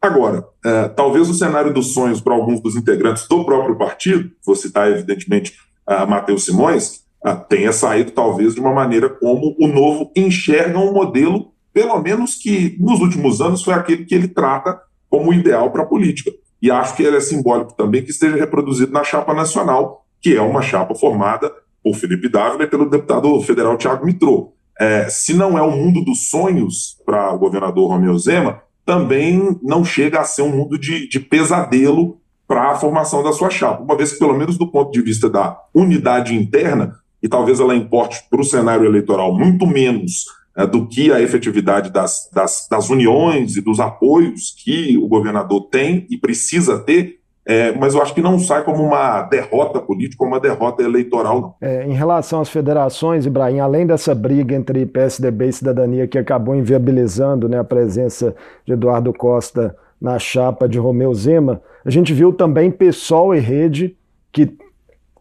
Agora, 0.05 0.47
é, 0.63 0.87
talvez 0.89 1.27
o 1.27 1.33
cenário 1.33 1.73
dos 1.73 1.93
sonhos 1.93 2.21
para 2.21 2.35
alguns 2.35 2.61
dos 2.61 2.75
integrantes 2.75 3.27
do 3.27 3.43
próprio 3.43 3.75
partido, 3.75 4.29
vou 4.45 4.55
citar 4.55 4.91
evidentemente 4.91 5.53
a 5.85 6.05
Matheus 6.05 6.45
Simões, 6.45 7.03
a, 7.23 7.35
tenha 7.35 7.73
saído 7.73 8.11
talvez 8.11 8.53
de 8.53 8.61
uma 8.61 8.71
maneira 8.71 9.09
como 9.09 9.55
o 9.59 9.67
novo 9.67 10.11
enxerga 10.15 10.77
um 10.77 10.93
modelo, 10.93 11.51
pelo 11.73 11.99
menos 11.99 12.35
que 12.35 12.77
nos 12.79 12.99
últimos 12.99 13.41
anos 13.41 13.63
foi 13.63 13.73
aquele 13.73 14.05
que 14.05 14.13
ele 14.13 14.27
trata 14.27 14.79
como 15.09 15.33
ideal 15.33 15.71
para 15.71 15.81
a 15.81 15.87
política. 15.87 16.31
E 16.61 16.69
acho 16.69 16.95
que 16.95 17.01
ele 17.01 17.17
é 17.17 17.21
simbólico 17.21 17.73
também 17.73 18.03
que 18.03 18.11
esteja 18.11 18.35
reproduzido 18.35 18.91
na 18.91 19.03
chapa 19.03 19.33
nacional, 19.33 20.05
que 20.21 20.35
é 20.35 20.41
uma 20.41 20.61
chapa 20.61 20.93
formada 20.93 21.51
por 21.83 21.95
Felipe 21.95 22.29
Dávila 22.29 22.63
e 22.63 22.67
pelo 22.67 22.89
deputado 22.89 23.41
federal 23.41 23.75
Tiago 23.75 24.05
Mitrô. 24.05 24.53
É, 24.79 25.09
se 25.09 25.33
não 25.33 25.57
é 25.57 25.61
o 25.63 25.71
mundo 25.71 26.03
dos 26.05 26.29
sonhos 26.29 26.95
para 27.03 27.33
o 27.33 27.39
governador 27.39 27.89
Romeu 27.89 28.17
Zema, 28.19 28.61
também 28.85 29.57
não 29.63 29.83
chega 29.83 30.19
a 30.19 30.23
ser 30.23 30.43
um 30.43 30.55
mundo 30.55 30.77
de, 30.77 31.09
de 31.09 31.19
pesadelo 31.19 32.19
para 32.47 32.71
a 32.71 32.75
formação 32.75 33.23
da 33.23 33.33
sua 33.33 33.49
chapa, 33.49 33.81
uma 33.81 33.97
vez 33.97 34.13
que, 34.13 34.19
pelo 34.19 34.37
menos 34.37 34.57
do 34.57 34.67
ponto 34.67 34.91
de 34.91 35.01
vista 35.01 35.27
da 35.27 35.59
unidade 35.73 36.35
interna, 36.35 36.95
e 37.21 37.27
talvez 37.27 37.59
ela 37.59 37.75
importe 37.75 38.23
para 38.29 38.39
o 38.39 38.43
cenário 38.43 38.85
eleitoral 38.85 39.35
muito 39.35 39.65
menos 39.65 40.25
é, 40.55 40.65
do 40.65 40.87
que 40.87 41.11
a 41.11 41.19
efetividade 41.19 41.89
das, 41.89 42.29
das, 42.31 42.67
das 42.69 42.89
uniões 42.89 43.57
e 43.57 43.61
dos 43.61 43.79
apoios 43.79 44.55
que 44.63 44.95
o 44.97 45.07
governador 45.07 45.67
tem 45.71 46.05
e 46.09 46.17
precisa 46.17 46.77
ter, 46.77 47.19
é, 47.47 47.71
mas 47.73 47.93
eu 47.93 48.01
acho 48.01 48.13
que 48.13 48.21
não 48.21 48.39
sai 48.39 48.63
como 48.63 48.83
uma 48.83 49.21
derrota 49.21 49.79
política, 49.79 50.17
como 50.17 50.31
uma 50.31 50.39
derrota 50.39 50.81
eleitoral. 50.81 51.55
É, 51.61 51.85
em 51.85 51.93
relação 51.93 52.41
às 52.41 52.49
federações, 52.49 53.27
Ibrahim, 53.27 53.59
além 53.59 53.85
dessa 53.85 54.15
briga 54.15 54.55
entre 54.55 54.85
PSDB 54.85 55.49
e 55.49 55.53
Cidadania 55.53 56.07
que 56.07 56.17
acabou 56.17 56.55
inviabilizando 56.55 57.47
né, 57.47 57.59
a 57.59 57.63
presença 57.63 58.35
de 58.65 58.73
Eduardo 58.73 59.13
Costa 59.13 59.75
na 60.01 60.17
chapa 60.17 60.67
de 60.67 60.79
Romeu 60.79 61.13
Zema, 61.13 61.61
a 61.85 61.89
gente 61.91 62.13
viu 62.13 62.33
também 62.33 62.71
PSOL 62.71 63.35
e 63.35 63.39
Rede, 63.39 63.95
que 64.31 64.57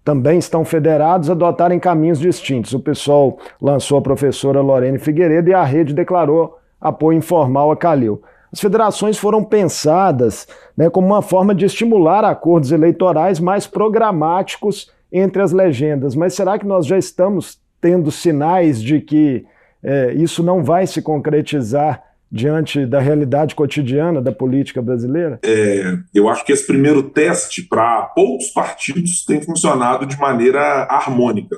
também 0.03 0.39
estão 0.39 0.65
federados, 0.65 1.29
adotarem 1.29 1.79
caminhos 1.79 2.19
distintos. 2.19 2.73
O 2.73 2.81
PSOL 2.81 3.39
lançou 3.61 3.99
a 3.99 4.03
professora 4.03 4.63
Lorene 4.63 4.99
Figueiredo 4.99 5.51
e 5.51 5.55
a 5.55 5.63
Rede 5.63 5.93
declarou 5.93 6.59
apoio 6.81 7.19
informal 7.19 7.71
a 7.71 7.77
Calil. 7.77 8.23
As 8.55 8.61
federações 8.61 9.19
foram 9.19 9.43
pensadas 9.43 10.47
né, 10.77 10.89
como 10.89 11.09
uma 11.09 11.21
forma 11.21 11.53
de 11.53 11.65
estimular 11.65 12.25
acordos 12.25 12.71
eleitorais 12.71 13.41
mais 13.41 13.67
programáticos 13.67 14.93
entre 15.13 15.43
as 15.43 15.51
legendas. 15.51 16.15
Mas 16.15 16.35
será 16.35 16.57
que 16.57 16.65
nós 16.65 16.87
já 16.87 16.97
estamos 16.97 17.59
tendo 17.81 18.13
sinais 18.13 18.81
de 18.81 19.01
que 19.01 19.45
é, 19.83 20.13
isso 20.15 20.41
não 20.41 20.63
vai 20.63 20.87
se 20.87 21.03
concretizar 21.03 22.01
diante 22.31 22.87
da 22.87 23.01
realidade 23.01 23.57
cotidiana 23.57 24.23
da 24.23 24.31
política 24.31 24.81
brasileira? 24.81 25.41
É, 25.45 25.99
eu 26.15 26.29
acho 26.29 26.45
que 26.45 26.53
esse 26.53 26.65
primeiro 26.65 27.03
teste 27.03 27.61
para 27.61 28.03
poucos 28.15 28.51
partidos 28.51 29.25
tem 29.25 29.43
funcionado 29.43 30.07
de 30.07 30.17
maneira 30.17 30.85
harmônica. 30.85 31.57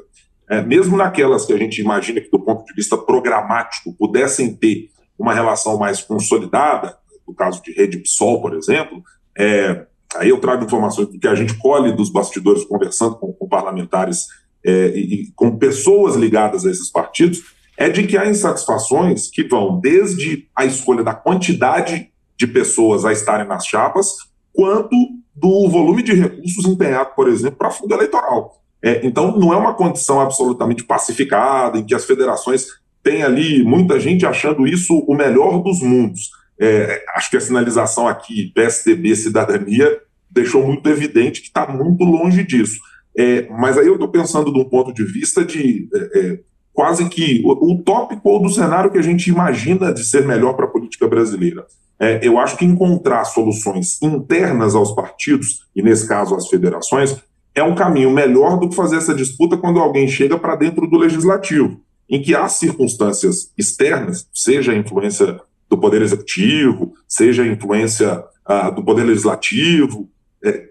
É, 0.49 0.63
mesmo 0.63 0.97
naquelas 0.97 1.45
que 1.45 1.53
a 1.53 1.59
gente 1.59 1.79
imagina 1.79 2.23
que, 2.23 2.31
do 2.31 2.41
ponto 2.41 2.65
de 2.65 2.73
vista 2.73 2.97
programático, 2.97 3.95
pudessem 3.99 4.55
ter 4.55 4.96
uma 5.19 5.35
relação 5.35 5.79
mais 5.79 6.01
consolidada, 6.03 6.97
no 7.27 7.35
caso 7.35 7.63
de 7.63 7.73
Rede 7.73 7.99
PSOL, 7.99 8.41
por 8.41 8.55
exemplo, 8.55 9.03
é, 9.37 9.87
aí 10.17 10.29
eu 10.29 10.39
trago 10.39 10.65
informações 10.65 11.09
do 11.09 11.19
que 11.19 11.29
a 11.29 11.35
gente 11.35 11.55
colhe 11.55 11.93
dos 11.93 12.11
bastidores 12.11 12.65
conversando 12.65 13.17
com, 13.17 13.33
com 13.33 13.49
parlamentares 13.49 14.27
é, 14.65 14.89
e, 14.89 15.15
e, 15.15 15.33
com 15.33 15.57
pessoas 15.57 16.17
ligadas 16.17 16.65
a 16.65 16.71
esses 16.71 16.91
partidos, 16.91 17.43
é 17.77 17.89
de 17.89 18.07
que 18.07 18.17
há 18.17 18.27
insatisfações 18.27 19.29
que 19.29 19.45
vão 19.45 19.79
desde 19.79 20.49
a 20.57 20.65
escolha 20.65 21.05
da 21.05 21.15
quantidade 21.15 22.11
de 22.37 22.47
pessoas 22.47 23.05
a 23.05 23.13
estarem 23.13 23.47
nas 23.47 23.67
chapas, 23.67 24.09
quanto 24.53 24.97
do 25.35 25.69
volume 25.69 26.03
de 26.03 26.15
recursos 26.15 26.65
empenhado, 26.65 27.11
por 27.15 27.29
exemplo, 27.29 27.59
para 27.59 27.71
fundo 27.71 27.95
eleitoral. 27.95 28.63
É, 28.83 29.07
então, 29.07 29.37
não 29.37 29.53
é 29.53 29.57
uma 29.57 29.75
condição 29.75 30.21
absolutamente 30.21 30.85
pacificada, 30.85 31.79
em 31.79 31.85
que 31.85 31.95
as 31.95 32.05
federações 32.05 32.67
tem 33.07 33.23
ali 33.23 33.63
muita 33.63 34.01
gente 34.01 34.27
achando 34.27 34.67
isso 34.67 34.99
o 35.07 35.15
melhor 35.15 35.63
dos 35.63 35.81
mundos. 35.81 36.31
É, 36.61 37.05
acho 37.15 37.31
que 37.31 37.37
a 37.37 37.41
sinalização 37.41 38.09
aqui, 38.09 38.51
PSDB 38.53 39.15
Cidadania, 39.15 40.01
deixou 40.29 40.67
muito 40.67 40.89
evidente 40.89 41.41
que 41.41 41.47
está 41.47 41.69
muito 41.69 42.03
longe 42.03 42.43
disso. 42.43 42.81
É, 43.17 43.47
mas 43.49 43.79
aí 43.79 43.87
eu 43.87 43.95
estou 43.95 44.09
pensando 44.09 44.53
de 44.53 44.59
um 44.59 44.65
ponto 44.65 44.93
de 44.93 45.05
vista 45.05 45.45
de 45.45 45.89
é, 45.95 46.19
é 46.19 46.41
quase 46.73 47.09
que 47.09 47.43
utópico 47.45 48.29
ou 48.29 48.43
do 48.43 48.51
cenário 48.51 48.91
que 48.91 48.99
a 48.99 49.03
gente 49.03 49.31
imagina 49.31 49.95
de 49.95 50.05
ser 50.05 50.27
melhor 50.27 50.55
para 50.55 50.65
a 50.65 50.71
política 50.71 51.07
brasileira. 51.07 51.65
É, 52.01 52.19
eu 52.27 52.41
acho 52.41 52.57
que 52.57 52.65
encontrar 52.65 53.25
soluções 53.25 54.03
internas 54.03 54.75
aos 54.75 54.93
partidos, 54.97 55.65
e 55.77 55.81
nesse 55.81 56.09
caso 56.09 56.35
às 56.35 56.49
federações, 56.49 57.17
é 57.55 57.63
um 57.63 57.77
caminho 57.77 58.11
melhor 58.11 58.59
do 58.59 58.69
que 58.69 58.75
fazer 58.75 58.97
essa 58.97 59.15
disputa 59.15 59.57
quando 59.57 59.79
alguém 59.79 60.09
chega 60.09 60.37
para 60.37 60.57
dentro 60.57 60.89
do 60.89 60.99
legislativo 60.99 61.86
em 62.09 62.23
que 62.23 62.35
há 62.35 62.49
circunstâncias 62.49 63.53
externas, 63.59 64.29
seja 64.33 64.73
a 64.73 64.77
influência 64.77 65.41
do 65.69 65.79
Poder 65.79 66.03
Executivo, 66.03 66.95
seja 67.09 67.43
a 67.43 67.47
influência 67.47 68.25
uh, 68.49 68.73
do 68.75 68.85
Poder 68.85 69.05
Legislativo, 69.05 70.09
é, 70.45 70.69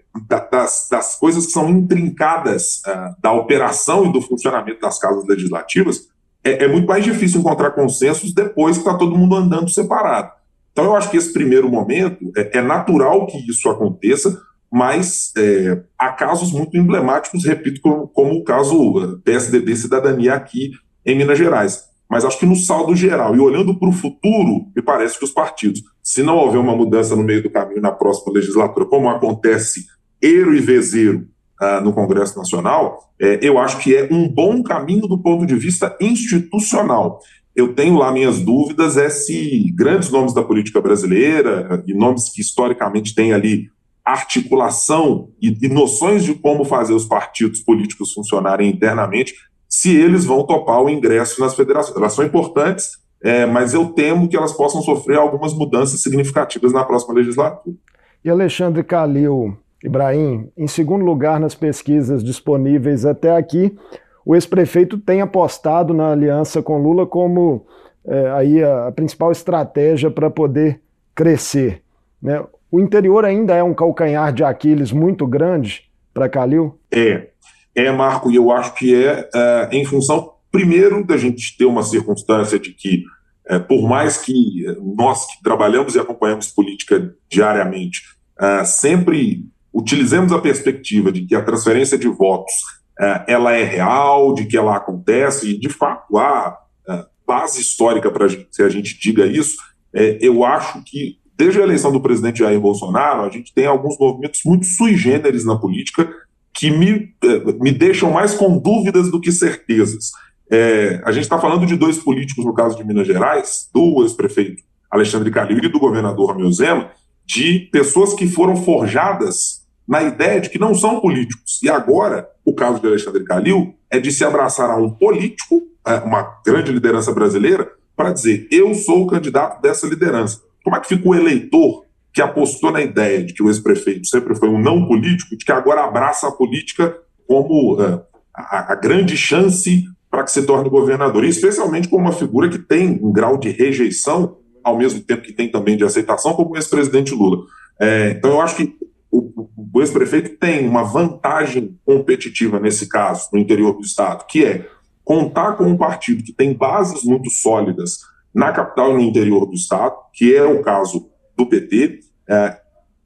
das, 0.50 0.88
das, 0.90 1.16
coisas 1.16 1.46
que 1.46 1.52
são 1.52 1.68
intrincadas 1.68 2.80
uh, 2.86 3.14
da 3.20 3.32
operação 3.32 4.06
e 4.06 4.12
do 4.12 4.22
funcionamento 4.22 4.80
das 4.80 4.98
casas 4.98 5.26
legislativas, 5.26 6.08
é, 6.42 6.64
é 6.64 6.68
muito 6.68 6.86
mais 6.86 7.04
difícil 7.04 7.40
encontrar 7.40 7.72
consensos 7.72 8.32
depois 8.32 8.78
que 8.78 8.84
está 8.84 8.96
todo 8.96 9.16
mundo 9.16 9.36
andando 9.36 9.68
separado. 9.68 10.32
Então, 10.72 10.84
eu 10.84 10.96
acho 10.96 11.10
que 11.10 11.16
esse 11.16 11.32
primeiro 11.32 11.68
momento 11.68 12.32
é, 12.36 12.58
é 12.58 12.62
natural 12.62 13.26
que 13.26 13.38
isso 13.50 13.68
aconteça, 13.68 14.40
mas 14.70 15.32
é, 15.36 15.82
há 15.98 16.10
casos 16.12 16.52
muito 16.52 16.76
emblemáticos, 16.76 17.44
repito, 17.44 17.80
como, 17.80 18.08
como 18.08 18.34
o 18.34 18.44
caso 18.44 19.20
PSDB 19.24 19.76
Cidadania 19.76 20.34
aqui 20.34 20.72
em 21.06 21.16
Minas 21.16 21.38
Gerais. 21.38 21.84
Mas 22.08 22.24
acho 22.24 22.38
que 22.38 22.46
no 22.46 22.56
saldo 22.56 22.94
geral, 22.94 23.34
e 23.34 23.40
olhando 23.40 23.78
para 23.78 23.88
o 23.88 23.92
futuro, 23.92 24.66
me 24.74 24.82
parece 24.82 25.18
que 25.18 25.24
os 25.24 25.32
partidos, 25.32 25.82
se 26.02 26.22
não 26.22 26.36
houver 26.36 26.58
uma 26.58 26.76
mudança 26.76 27.16
no 27.16 27.22
meio 27.22 27.42
do 27.42 27.50
caminho 27.50 27.80
na 27.80 27.90
próxima 27.90 28.32
legislatura, 28.32 28.86
como 28.86 29.08
acontece 29.08 29.86
eiro 30.22 30.54
e 30.54 30.60
vezeiro 30.60 31.26
uh, 31.60 31.80
no 31.82 31.92
Congresso 31.92 32.38
Nacional, 32.38 33.10
é, 33.20 33.40
eu 33.42 33.58
acho 33.58 33.78
que 33.78 33.94
é 33.94 34.08
um 34.10 34.28
bom 34.28 34.62
caminho 34.62 35.06
do 35.08 35.18
ponto 35.18 35.46
de 35.46 35.56
vista 35.56 35.96
institucional. 36.00 37.20
Eu 37.54 37.74
tenho 37.74 37.96
lá 37.96 38.12
minhas 38.12 38.38
dúvidas 38.38 38.96
é 38.96 39.08
se 39.08 39.72
grandes 39.74 40.10
nomes 40.10 40.34
da 40.34 40.42
política 40.42 40.80
brasileira 40.80 41.82
e 41.86 41.94
nomes 41.94 42.28
que 42.28 42.40
historicamente 42.42 43.14
têm 43.14 43.32
ali 43.32 43.70
articulação 44.04 45.30
e, 45.42 45.56
e 45.60 45.68
noções 45.68 46.22
de 46.22 46.34
como 46.34 46.64
fazer 46.64 46.92
os 46.92 47.06
partidos 47.06 47.60
políticos 47.60 48.12
funcionarem 48.12 48.70
internamente, 48.70 49.34
se 49.76 49.94
eles 49.94 50.24
vão 50.24 50.42
topar 50.42 50.80
o 50.80 50.88
ingresso 50.88 51.38
nas 51.38 51.54
federações. 51.54 51.94
Elas 51.94 52.14
são 52.14 52.24
importantes, 52.24 52.92
é, 53.22 53.44
mas 53.44 53.74
eu 53.74 53.90
temo 53.90 54.26
que 54.26 54.34
elas 54.34 54.54
possam 54.54 54.80
sofrer 54.80 55.18
algumas 55.18 55.52
mudanças 55.52 56.00
significativas 56.00 56.72
na 56.72 56.82
próxima 56.82 57.12
legislatura. 57.12 57.76
E 58.24 58.30
Alexandre 58.30 58.82
Calil, 58.82 59.54
Ibrahim, 59.84 60.48
em 60.56 60.66
segundo 60.66 61.04
lugar 61.04 61.38
nas 61.38 61.54
pesquisas 61.54 62.24
disponíveis 62.24 63.04
até 63.04 63.36
aqui, 63.36 63.76
o 64.24 64.34
ex-prefeito 64.34 64.96
tem 64.96 65.20
apostado 65.20 65.92
na 65.92 66.10
aliança 66.10 66.62
com 66.62 66.78
Lula 66.78 67.06
como 67.06 67.66
é, 68.06 68.30
aí 68.30 68.64
a, 68.64 68.88
a, 68.88 68.92
principal 68.92 69.30
estratégia 69.30 70.10
para 70.10 70.30
poder 70.30 70.80
crescer. 71.14 71.82
Né? 72.22 72.42
O 72.72 72.80
interior 72.80 73.26
ainda 73.26 73.54
é 73.54 73.62
um 73.62 73.74
calcanhar 73.74 74.32
de 74.32 74.42
Aquiles 74.42 74.90
muito 74.90 75.26
grande 75.26 75.84
para 76.14 76.30
Calil? 76.30 76.78
É, 76.90 77.28
é, 77.76 77.92
Marco, 77.92 78.30
e 78.30 78.36
eu 78.36 78.50
acho 78.50 78.74
que 78.74 78.94
é, 78.94 79.28
é 79.34 79.68
em 79.72 79.84
função, 79.84 80.32
primeiro, 80.50 81.04
da 81.04 81.16
gente 81.16 81.56
ter 81.56 81.66
uma 81.66 81.82
circunstância 81.82 82.58
de 82.58 82.72
que, 82.72 83.04
é, 83.46 83.58
por 83.58 83.86
mais 83.88 84.16
que 84.16 84.64
nós 84.96 85.26
que 85.26 85.42
trabalhamos 85.42 85.94
e 85.94 86.00
acompanhamos 86.00 86.48
política 86.48 87.14
diariamente, 87.28 88.00
é, 88.40 88.64
sempre 88.64 89.44
utilizemos 89.72 90.32
a 90.32 90.38
perspectiva 90.38 91.12
de 91.12 91.26
que 91.26 91.34
a 91.34 91.42
transferência 91.42 91.98
de 91.98 92.08
votos 92.08 92.54
é, 92.98 93.24
ela 93.28 93.52
é 93.52 93.62
real, 93.62 94.32
de 94.34 94.46
que 94.46 94.56
ela 94.56 94.74
acontece, 94.74 95.50
e 95.50 95.58
de 95.58 95.68
fato 95.68 96.16
há 96.16 96.58
é, 96.88 97.04
base 97.26 97.60
histórica 97.60 98.10
para 98.10 98.26
se 98.28 98.62
a 98.62 98.68
gente 98.70 98.98
diga 98.98 99.26
isso, 99.26 99.56
é, 99.92 100.18
eu 100.20 100.44
acho 100.44 100.82
que 100.84 101.18
desde 101.36 101.60
a 101.60 101.64
eleição 101.64 101.92
do 101.92 102.00
presidente 102.00 102.38
Jair 102.38 102.58
Bolsonaro, 102.58 103.22
a 103.22 103.28
gente 103.28 103.52
tem 103.52 103.66
alguns 103.66 103.98
movimentos 103.98 104.40
muito 104.44 104.64
sui 104.64 104.96
generis 104.96 105.44
na 105.44 105.56
política 105.56 106.08
que 106.56 106.70
me, 106.70 107.14
me 107.60 107.70
deixam 107.70 108.10
mais 108.10 108.34
com 108.34 108.58
dúvidas 108.58 109.10
do 109.10 109.20
que 109.20 109.30
certezas. 109.30 110.10
É, 110.50 111.02
a 111.04 111.12
gente 111.12 111.24
está 111.24 111.38
falando 111.38 111.66
de 111.66 111.76
dois 111.76 111.98
políticos, 111.98 112.44
no 112.44 112.54
caso 112.54 112.76
de 112.76 112.84
Minas 112.84 113.06
Gerais, 113.06 113.68
do 113.74 114.02
ex-prefeito 114.02 114.62
Alexandre 114.90 115.30
Calil 115.30 115.58
e 115.58 115.68
do 115.68 115.78
governador 115.78 116.32
Romeu 116.32 116.50
Zema, 116.50 116.90
de 117.26 117.68
pessoas 117.70 118.14
que 118.14 118.26
foram 118.26 118.56
forjadas 118.56 119.66
na 119.86 120.02
ideia 120.02 120.40
de 120.40 120.48
que 120.48 120.58
não 120.58 120.74
são 120.74 121.00
políticos. 121.00 121.60
E 121.62 121.68
agora, 121.68 122.28
o 122.44 122.54
caso 122.54 122.80
de 122.80 122.86
Alexandre 122.86 123.24
Calil 123.24 123.74
é 123.90 123.98
de 123.98 124.10
se 124.10 124.24
abraçar 124.24 124.70
a 124.70 124.76
um 124.76 124.90
político, 124.90 125.62
é, 125.86 125.96
uma 125.96 126.40
grande 126.44 126.72
liderança 126.72 127.12
brasileira, 127.12 127.70
para 127.94 128.12
dizer: 128.12 128.48
eu 128.50 128.74
sou 128.74 129.02
o 129.02 129.06
candidato 129.06 129.60
dessa 129.60 129.86
liderança. 129.86 130.40
Como 130.64 130.74
é 130.74 130.80
que 130.80 130.88
fica 130.88 131.08
o 131.08 131.14
eleitor 131.14 131.84
que 132.16 132.22
apostou 132.22 132.72
na 132.72 132.80
ideia 132.80 133.22
de 133.22 133.34
que 133.34 133.42
o 133.42 133.48
ex-prefeito 133.48 134.06
sempre 134.06 134.34
foi 134.34 134.48
um 134.48 134.58
não 134.58 134.88
político, 134.88 135.36
de 135.36 135.44
que 135.44 135.52
agora 135.52 135.84
abraça 135.84 136.26
a 136.26 136.32
política 136.32 136.96
como 137.28 137.74
uh, 137.74 138.00
a, 138.34 138.72
a, 138.72 138.74
grande 138.74 139.14
chance 139.18 139.84
para 140.10 140.24
que 140.24 140.30
se 140.30 140.46
torne 140.46 140.70
governador, 140.70 141.26
e 141.26 141.28
especialmente 141.28 141.88
como 141.88 142.06
uma 142.06 142.14
figura 142.14 142.48
que 142.48 142.58
tem 142.58 142.98
um 143.02 143.12
grau 143.12 143.36
de 143.36 143.50
rejeição, 143.50 144.38
ao 144.64 144.78
mesmo 144.78 145.00
tempo 145.00 145.24
que 145.24 145.32
tem 145.34 145.50
também 145.50 145.76
de 145.76 145.84
aceitação, 145.84 146.32
como 146.32 146.52
o 146.52 146.56
ex-presidente 146.56 147.14
Lula. 147.14 147.44
É, 147.78 148.12
então, 148.12 148.30
eu 148.30 148.40
acho 148.40 148.56
que 148.56 148.74
o, 149.10 149.50
o 149.74 149.80
ex-prefeito 149.82 150.38
tem 150.38 150.66
uma 150.66 150.84
vantagem 150.84 151.78
competitiva 151.84 152.58
nesse 152.58 152.88
caso, 152.88 153.28
no 153.30 153.38
interior 153.38 153.74
do 153.74 153.82
Estado, 153.82 154.24
que 154.26 154.42
é 154.42 154.66
contar 155.04 155.52
com 155.52 155.64
um 155.64 155.76
partido 155.76 156.24
que 156.24 156.32
tem 156.32 156.54
bases 156.54 157.04
muito 157.04 157.28
sólidas 157.28 157.98
na 158.34 158.52
capital 158.52 158.92
e 158.92 158.94
no 158.94 159.00
interior 159.02 159.44
do 159.44 159.52
Estado, 159.52 159.94
que 160.14 160.34
é 160.34 160.42
o 160.42 160.62
caso 160.62 161.10
do 161.36 161.46
PT. 161.46 162.05
É, 162.28 162.56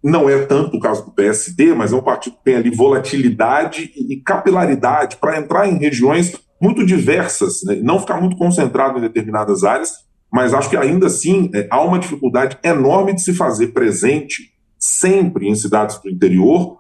não 0.02 0.28
é 0.28 0.46
tanto 0.46 0.76
o 0.76 0.80
caso 0.80 1.04
do 1.04 1.10
PSD, 1.10 1.74
mas 1.74 1.92
é 1.92 1.96
um 1.96 2.02
partido 2.02 2.36
que 2.36 2.44
tem 2.44 2.56
ali 2.56 2.70
volatilidade 2.70 3.92
e 3.94 4.16
capilaridade 4.16 5.16
para 5.16 5.38
entrar 5.38 5.68
em 5.68 5.78
regiões 5.78 6.34
muito 6.60 6.84
diversas, 6.84 7.62
né? 7.64 7.76
não 7.82 7.98
ficar 7.98 8.20
muito 8.20 8.36
concentrado 8.36 8.98
em 8.98 9.02
determinadas 9.02 9.64
áreas, 9.64 9.92
mas 10.32 10.54
acho 10.54 10.70
que 10.70 10.76
ainda 10.76 11.06
assim 11.06 11.50
é, 11.54 11.66
há 11.70 11.80
uma 11.82 11.98
dificuldade 11.98 12.58
enorme 12.62 13.14
de 13.14 13.22
se 13.22 13.34
fazer 13.34 13.68
presente 13.68 14.52
sempre 14.78 15.48
em 15.48 15.54
cidades 15.54 15.98
do 15.98 16.08
interior, 16.08 16.78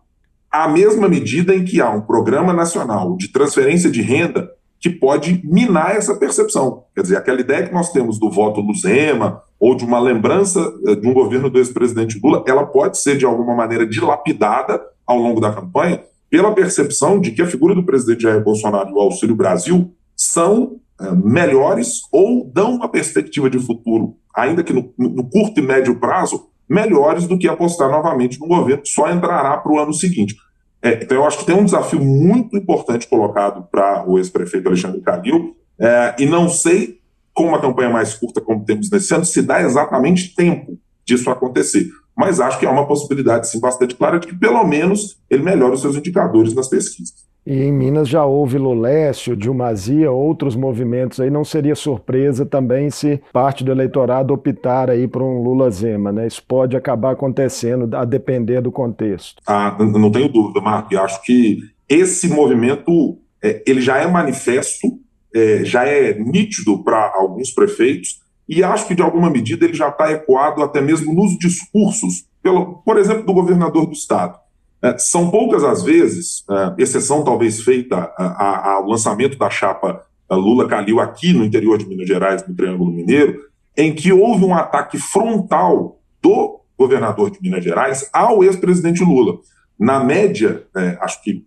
à 0.50 0.68
mesma 0.68 1.08
medida 1.08 1.54
em 1.54 1.64
que 1.64 1.80
há 1.80 1.90
um 1.90 2.00
programa 2.00 2.52
nacional 2.52 3.16
de 3.16 3.28
transferência 3.28 3.90
de 3.90 4.00
renda 4.00 4.50
que 4.78 4.88
pode 4.88 5.42
minar 5.44 5.94
essa 5.94 6.14
percepção. 6.14 6.84
Quer 6.94 7.02
dizer, 7.02 7.16
aquela 7.16 7.40
ideia 7.40 7.66
que 7.66 7.74
nós 7.74 7.92
temos 7.92 8.18
do 8.18 8.30
voto 8.30 8.62
do 8.62 8.74
Zema 8.74 9.42
ou 9.60 9.74
de 9.74 9.84
uma 9.84 10.00
lembrança 10.00 10.72
eh, 10.86 10.96
de 10.96 11.06
um 11.06 11.12
governo 11.12 11.50
do 11.50 11.58
ex-presidente 11.58 12.18
Lula, 12.22 12.42
ela 12.46 12.64
pode 12.64 12.98
ser 12.98 13.18
de 13.18 13.26
alguma 13.26 13.54
maneira 13.54 13.86
dilapidada 13.86 14.82
ao 15.06 15.18
longo 15.18 15.40
da 15.40 15.52
campanha 15.52 16.02
pela 16.30 16.54
percepção 16.54 17.20
de 17.20 17.32
que 17.32 17.42
a 17.42 17.46
figura 17.46 17.74
do 17.74 17.84
presidente 17.84 18.22
Jair 18.22 18.42
Bolsonaro 18.42 18.88
e 18.88 18.92
o 18.92 19.00
Auxílio 19.00 19.34
Brasil 19.34 19.92
são 20.16 20.76
é, 20.98 21.10
melhores 21.12 22.00
ou 22.10 22.50
dão 22.52 22.76
uma 22.76 22.88
perspectiva 22.88 23.50
de 23.50 23.58
futuro, 23.58 24.16
ainda 24.34 24.62
que 24.62 24.72
no, 24.72 24.92
no 24.96 25.28
curto 25.28 25.60
e 25.60 25.62
médio 25.62 25.98
prazo, 25.98 26.48
melhores 26.68 27.26
do 27.26 27.36
que 27.36 27.48
apostar 27.48 27.90
novamente 27.90 28.38
no 28.40 28.46
governo 28.46 28.82
que 28.82 28.88
só 28.88 29.10
entrará 29.10 29.58
para 29.58 29.72
o 29.72 29.78
ano 29.78 29.92
seguinte. 29.92 30.36
É, 30.82 31.02
então, 31.02 31.18
eu 31.18 31.24
acho 31.24 31.38
que 31.38 31.44
tem 31.44 31.54
um 31.54 31.64
desafio 31.64 32.00
muito 32.00 32.56
importante 32.56 33.08
colocado 33.08 33.66
para 33.70 34.08
o 34.08 34.16
ex-prefeito 34.18 34.68
Alexandre 34.68 35.00
Calil, 35.00 35.56
é, 35.78 36.14
e 36.18 36.26
não 36.26 36.48
sei, 36.48 36.99
com 37.40 37.46
uma 37.48 37.60
campanha 37.60 37.88
mais 37.88 38.12
curta 38.12 38.38
como 38.38 38.64
temos 38.64 38.90
nesse 38.90 39.14
ano, 39.14 39.24
se 39.24 39.40
dá 39.40 39.62
exatamente 39.62 40.34
tempo 40.34 40.78
disso 41.06 41.30
acontecer. 41.30 41.88
Mas 42.14 42.38
acho 42.38 42.58
que 42.58 42.66
há 42.66 42.70
uma 42.70 42.86
possibilidade, 42.86 43.48
sim, 43.48 43.58
bastante 43.58 43.94
clara 43.94 44.20
de 44.20 44.26
que, 44.26 44.36
pelo 44.36 44.62
menos, 44.64 45.16
ele 45.30 45.42
melhore 45.42 45.72
os 45.72 45.80
seus 45.80 45.96
indicadores 45.96 46.52
nas 46.52 46.68
pesquisas. 46.68 47.30
E 47.46 47.62
em 47.62 47.72
Minas 47.72 48.06
já 48.06 48.22
houve 48.26 48.58
Lulécio, 48.58 49.34
Dilmazia, 49.34 50.10
outros 50.10 50.54
movimentos 50.54 51.18
aí. 51.18 51.30
Não 51.30 51.42
seria 51.42 51.74
surpresa 51.74 52.44
também 52.44 52.90
se 52.90 53.18
parte 53.32 53.64
do 53.64 53.72
eleitorado 53.72 54.34
optar 54.34 54.90
aí 54.90 55.08
por 55.08 55.22
um 55.22 55.42
Lula-Zema, 55.42 56.12
né? 56.12 56.26
Isso 56.26 56.42
pode 56.46 56.76
acabar 56.76 57.12
acontecendo 57.12 57.96
a 57.96 58.04
depender 58.04 58.60
do 58.60 58.70
contexto. 58.70 59.40
Ah, 59.46 59.74
não 59.78 60.10
tenho 60.10 60.28
dúvida, 60.28 60.60
Marco. 60.60 60.92
E 60.92 60.98
acho 60.98 61.22
que 61.22 61.60
esse 61.88 62.28
movimento 62.28 63.16
é, 63.42 63.62
ele 63.66 63.80
já 63.80 63.96
é 63.96 64.06
manifesto, 64.06 65.00
é, 65.34 65.64
já 65.64 65.84
é 65.84 66.18
nítido 66.18 66.82
para 66.82 67.12
alguns 67.14 67.50
prefeitos 67.50 68.20
e 68.48 68.64
acho 68.64 68.86
que 68.88 68.94
de 68.94 69.02
alguma 69.02 69.30
medida 69.30 69.64
ele 69.64 69.74
já 69.74 69.88
está 69.88 70.10
ecoado 70.10 70.62
até 70.62 70.80
mesmo 70.80 71.14
nos 71.14 71.38
discursos, 71.38 72.24
pelo, 72.42 72.82
por 72.84 72.98
exemplo, 72.98 73.24
do 73.24 73.32
governador 73.32 73.86
do 73.86 73.92
estado. 73.92 74.38
É, 74.82 74.96
são 74.98 75.30
poucas 75.30 75.62
as 75.62 75.82
vezes, 75.82 76.44
é, 76.50 76.82
exceção 76.82 77.22
talvez 77.22 77.60
feita 77.60 78.12
ao 78.16 78.86
lançamento 78.86 79.38
da 79.38 79.48
chapa 79.50 80.04
é, 80.28 80.34
Lula-Calil 80.34 80.98
aqui 80.98 81.32
no 81.32 81.44
interior 81.44 81.78
de 81.78 81.86
Minas 81.86 82.08
Gerais, 82.08 82.46
no 82.46 82.54
Triângulo 82.54 82.90
Mineiro, 82.90 83.38
em 83.76 83.94
que 83.94 84.12
houve 84.12 84.44
um 84.44 84.54
ataque 84.54 84.98
frontal 84.98 86.00
do 86.20 86.60
governador 86.76 87.30
de 87.30 87.40
Minas 87.40 87.62
Gerais 87.62 88.08
ao 88.12 88.42
ex-presidente 88.42 89.04
Lula. 89.04 89.38
Na 89.78 90.02
média, 90.02 90.64
é, 90.76 90.98
acho 91.00 91.22
que 91.22 91.44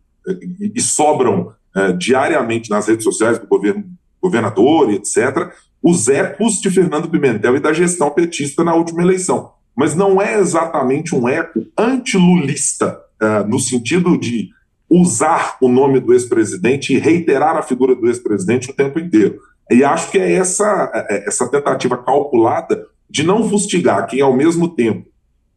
e, 0.59 0.71
e 0.75 0.81
sobram 0.81 1.51
é, 1.75 1.91
diariamente 1.93 2.69
nas 2.69 2.88
redes 2.88 3.03
sociais 3.03 3.39
do 3.39 3.47
governo, 3.47 3.83
governador 4.21 4.91
e 4.91 4.95
etc., 4.95 5.51
os 5.81 6.07
ecos 6.07 6.62
de 6.62 6.69
Fernando 6.69 7.09
Pimentel 7.09 7.57
e 7.57 7.59
da 7.59 7.73
gestão 7.73 8.09
petista 8.09 8.63
na 8.63 8.73
última 8.73 9.01
eleição. 9.01 9.51
Mas 9.75 9.95
não 9.95 10.21
é 10.21 10.39
exatamente 10.39 11.13
um 11.13 11.27
eco 11.27 11.65
antilulista 11.77 12.99
uh, 13.21 13.47
no 13.47 13.59
sentido 13.59 14.17
de 14.17 14.49
usar 14.89 15.57
o 15.59 15.67
nome 15.67 15.99
do 15.99 16.13
ex-presidente 16.13 16.93
e 16.93 16.99
reiterar 16.99 17.57
a 17.57 17.63
figura 17.63 17.95
do 17.95 18.07
ex-presidente 18.07 18.69
o 18.69 18.73
tempo 18.73 18.99
inteiro. 18.99 19.39
E 19.69 19.83
acho 19.83 20.12
que 20.12 20.19
é 20.19 20.33
essa, 20.33 20.91
é, 21.09 21.27
essa 21.27 21.49
tentativa 21.49 21.97
calculada 21.97 22.86
de 23.09 23.23
não 23.23 23.49
fustigar 23.49 24.07
quem, 24.07 24.21
ao 24.21 24.36
mesmo 24.36 24.69
tempo, 24.69 25.07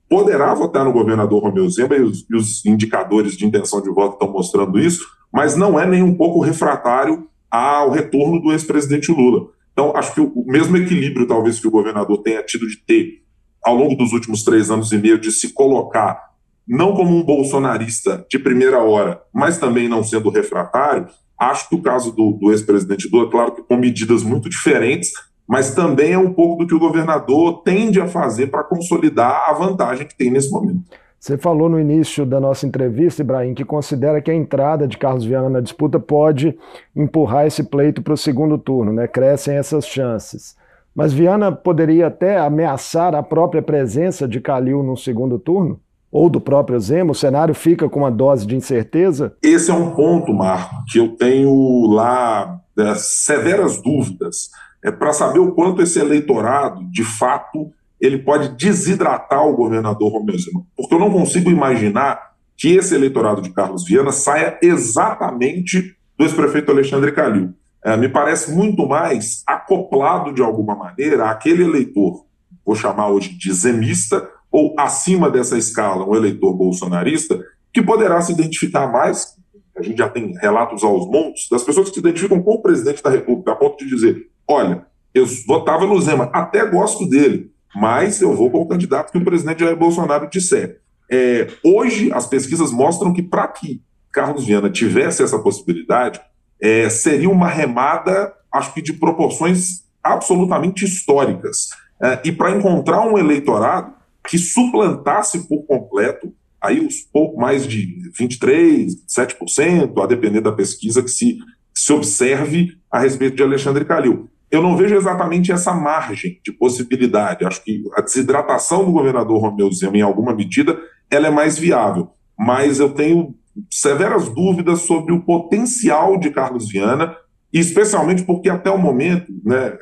poderá 0.09 0.55
votar 0.55 0.85
no 0.85 0.93
governador 0.93 1.43
Romeu 1.43 1.69
Zema, 1.69 1.97
e 1.97 2.03
os, 2.03 2.27
e 2.31 2.37
os 2.37 2.65
indicadores 2.65 3.37
de 3.37 3.47
intenção 3.47 3.81
de 3.81 3.91
voto 3.91 4.15
estão 4.15 4.31
mostrando 4.31 4.79
isso, 4.79 5.05
mas 5.33 5.57
não 5.57 5.79
é 5.79 5.87
nem 5.87 6.03
um 6.03 6.15
pouco 6.15 6.41
refratário 6.41 7.29
ao 7.51 7.91
retorno 7.91 8.41
do 8.41 8.53
ex-presidente 8.53 9.11
Lula. 9.11 9.49
Então, 9.73 9.95
acho 9.95 10.15
que 10.15 10.21
o 10.21 10.45
mesmo 10.47 10.77
equilíbrio, 10.77 11.27
talvez, 11.27 11.61
que 11.61 11.69
o 11.69 11.71
governador 11.71 12.23
tenha 12.23 12.43
tido 12.43 12.67
de 12.67 12.77
ter 12.79 13.23
ao 13.65 13.75
longo 13.75 13.97
dos 13.97 14.13
últimos 14.13 14.45
três 14.45 14.71
anos 14.71 14.93
e 14.93 14.99
meio, 14.99 15.19
de 15.19 15.33
se 15.33 15.53
colocar 15.53 16.27
não 16.67 16.95
como 16.95 17.17
um 17.17 17.23
bolsonarista 17.23 18.25
de 18.31 18.39
primeira 18.39 18.83
hora, 18.83 19.21
mas 19.35 19.59
também 19.59 19.89
não 19.89 20.03
sendo 20.03 20.31
refratário, 20.31 21.09
acho 21.39 21.69
que 21.69 21.75
o 21.75 21.83
caso 21.83 22.13
do, 22.13 22.33
do 22.33 22.51
ex-presidente 22.51 23.09
Lula, 23.13 23.31
claro 23.31 23.55
que 23.55 23.63
com 23.63 23.77
medidas 23.77 24.23
muito 24.23 24.49
diferentes, 24.49 25.13
mas 25.47 25.75
também 25.75 26.13
é 26.13 26.19
um 26.19 26.33
pouco 26.33 26.63
do 26.63 26.67
que 26.67 26.75
o 26.75 26.79
governador 26.79 27.63
tende 27.63 28.01
a 28.01 28.09
fazer 28.09 28.49
para 28.49 28.65
consolidar 28.65 29.45
a 29.49 29.53
vantagem 29.53 30.07
que 30.07 30.17
tem 30.17 30.31
nesse 30.31 30.51
momento. 30.51 30.83
Você 31.19 31.37
falou 31.39 31.69
no 31.69 31.81
início 31.81 32.27
da 32.27 32.39
nossa 32.39 32.67
entrevista, 32.67 33.23
Ibrahim, 33.23 33.55
que 33.55 33.65
considera 33.65 34.21
que 34.21 34.31
a 34.31 34.35
entrada 34.35 34.87
de 34.87 34.99
Carlos 34.99 35.25
Viana 35.25 35.49
na 35.49 35.61
disputa 35.61 35.99
pode 35.99 36.57
empurrar 36.95 37.47
esse 37.47 37.65
pleito 37.65 38.03
para 38.03 38.15
o 38.15 38.17
segundo 38.17 38.59
turno, 38.59 38.93
né? 38.93 39.09
Crescem 39.09 39.57
essas 39.57 39.87
chances. 39.87 40.55
Mas 40.95 41.13
Viana 41.13 41.51
poderia 41.53 42.07
até 42.07 42.39
ameaçar 42.39 43.15
a 43.15 43.23
própria 43.23 43.61
presença 43.61 44.29
de 44.29 44.41
Calil 44.41 44.83
no 44.83 44.97
segundo 44.97 45.39
turno? 45.39 45.81
Ou 46.13 46.31
do 46.31 46.41
próprio 46.41 46.79
Zema? 46.79 47.11
O 47.11 47.15
cenário 47.15 47.55
fica 47.55 47.89
com 47.89 48.01
uma 48.01 48.11
dose 48.11 48.47
de 48.47 48.57
incerteza? 48.57 49.35
Esse 49.43 49.71
é 49.71 49.75
um 49.75 49.91
ponto, 49.91 50.33
Marco, 50.33 50.75
que 50.91 50.99
eu 50.99 51.09
tenho 51.09 51.89
lá 51.89 52.61
é, 52.79 52.95
severas 52.95 53.83
dúvidas 53.83 54.51
é, 54.87 54.93
para 54.93 55.13
saber 55.13 55.41
o 55.41 55.51
quanto 55.51 55.83
esse 55.83 55.99
eleitorado, 55.99 56.85
de 56.93 57.03
fato, 57.03 57.73
ele 58.01 58.19
pode 58.19 58.51
desidratar 58.51 59.45
o 59.45 59.57
governador 59.57 60.13
Romeu 60.13 60.39
Zema. 60.39 60.63
Porque 60.77 60.95
eu 60.95 61.01
não 61.01 61.11
consigo 61.11 61.51
imaginar 61.51 62.35
que 62.57 62.77
esse 62.77 62.95
eleitorado 62.95 63.43
de 63.43 63.51
Carlos 63.51 63.85
Viana 63.85 64.13
saia 64.13 64.57
exatamente 64.63 65.97
do 66.17 66.25
ex-prefeito 66.25 66.71
Alexandre 66.71 67.11
Calil. 67.11 67.53
É, 67.85 67.97
me 67.97 68.09
parece 68.09 68.53
muito 68.53 68.87
mais 68.87 69.43
acoplado 69.45 70.33
de 70.33 70.41
alguma 70.41 70.77
maneira 70.77 71.31
àquele 71.31 71.65
eleitor, 71.65 72.25
vou 72.65 72.77
chamar 72.77 73.09
hoje 73.09 73.37
de 73.37 73.53
zemista, 73.53 74.31
ou 74.53 74.73
acima 74.79 75.29
dessa 75.29 75.59
escala, 75.59 76.09
um 76.09 76.15
eleitor 76.15 76.55
bolsonarista, 76.55 77.43
que 77.73 77.83
poderá 77.83 78.21
se 78.21 78.33
identificar 78.33 78.87
mais, 78.87 79.37
a 79.77 79.83
gente 79.83 79.99
já 79.99 80.09
tem 80.09 80.33
relatos 80.39 80.83
aos 80.83 81.07
montes, 81.07 81.49
das 81.51 81.63
pessoas 81.63 81.89
que 81.89 81.95
se 81.95 82.01
identificam 82.01 82.43
com 82.43 82.55
o 82.55 82.63
presidente 82.63 83.03
da 83.03 83.11
República, 83.11 83.53
a 83.53 83.57
ponto 83.57 83.77
de 83.77 83.91
dizer: 83.91 84.29
olha, 84.49 84.87
eu 85.15 85.27
votava 85.47 85.87
no 85.87 86.01
Zema, 86.01 86.31
até 86.33 86.65
gosto 86.67 87.09
dele, 87.09 87.51
mas 87.75 88.21
eu 88.21 88.35
vou 88.35 88.51
com 88.51 88.63
o 88.63 88.69
candidato 88.69 89.13
que 89.13 89.19
o 89.19 89.25
presidente 89.25 89.61
Jair 89.61 89.77
Bolsonaro 89.77 90.29
disser. 90.29 90.81
É, 91.11 91.47
hoje, 91.65 92.11
as 92.13 92.27
pesquisas 92.27 92.73
mostram 92.73 93.13
que 93.13 93.23
para 93.23 93.47
que 93.49 93.83
Carlos 94.13 94.45
Viana 94.45 94.71
tivesse 94.71 95.23
essa 95.23 95.39
possibilidade, 95.39 96.21
é, 96.61 96.89
seria 96.89 97.31
uma 97.31 97.49
remada, 97.49 98.33
acho 98.51 98.73
que 98.73 98.83
de 98.83 98.95
proporções 98.95 99.85
absolutamente 100.03 100.85
históricas. 100.85 101.69
É, 102.03 102.21
e 102.25 102.33
para 102.33 102.51
encontrar 102.51 103.03
um 103.03 103.19
eleitorado 103.19 103.93
que 104.27 104.39
suplantasse 104.39 105.47
por 105.47 105.65
completo 105.67 106.33
aí 106.67 106.81
os 106.81 107.01
pouco 107.01 107.41
mais 107.41 107.67
de 107.67 107.89
23%, 108.19 108.89
7%, 109.09 110.03
a 110.03 110.07
depender 110.07 110.41
da 110.41 110.53
pesquisa 110.53 111.03
que 111.03 111.11
se, 111.11 111.39
se 111.75 111.93
observe 111.93 112.77
a 112.91 112.99
respeito 112.99 113.37
de 113.37 113.43
Alexandre 113.43 113.85
Calil 113.85 114.29
eu 114.51 114.63
não 114.63 114.77
vejo 114.77 114.95
exatamente 114.95 115.51
essa 115.51 115.75
margem 115.75 116.41
de 116.45 116.53
possibilidade. 116.53 117.45
Acho 117.45 117.63
que 117.65 117.83
a 117.97 118.01
desidratação 118.01 118.85
do 118.85 118.93
governador 118.93 119.41
Romeu 119.41 119.71
Zema, 119.73 119.99
em 119.99 120.03
alguma 120.03 120.35
medida, 120.35 120.79
ela 121.11 121.27
é 121.27 121.31
mais 121.31 121.59
viável. 121.59 122.11
Mas 122.39 122.79
eu 122.79 122.91
tenho 122.91 123.35
severas 123.71 124.29
dúvidas 124.29 124.83
sobre 124.83 125.13
o 125.13 125.23
potencial 125.23 126.19
de 126.19 126.31
Carlos 126.31 126.69
Viana, 126.69 127.17
especialmente 127.53 128.23
porque 128.23 128.49
até 128.49 128.71
o 128.71 128.79
momento, 128.79 129.33
né, 129.45 129.77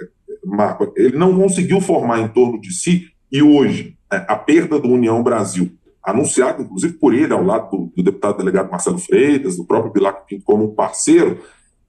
Marco, 0.44 0.92
ele 0.97 1.16
não 1.16 1.37
conseguiu 1.37 1.81
formar 1.81 2.20
em 2.20 2.29
torno 2.29 2.61
de 2.61 2.73
si, 2.73 3.09
e 3.31 3.42
hoje, 3.42 3.97
né, 4.11 4.25
a 4.29 4.37
perda 4.37 4.79
do 4.79 4.88
União 4.88 5.23
Brasil, 5.23 5.73
anunciada 6.05 6.62
inclusive 6.62 6.95
por 6.95 7.14
ele, 7.14 7.33
ao 7.33 7.43
lado 7.43 7.71
do, 7.71 7.93
do 7.97 8.03
deputado 8.03 8.37
delegado 8.37 8.71
Marcelo 8.71 8.99
Freitas, 8.99 9.57
do 9.57 9.64
próprio 9.64 9.93
Bilac 9.93 10.27
Pinto 10.27 10.45
como 10.45 10.64
um 10.64 10.75
parceiro, 10.75 11.40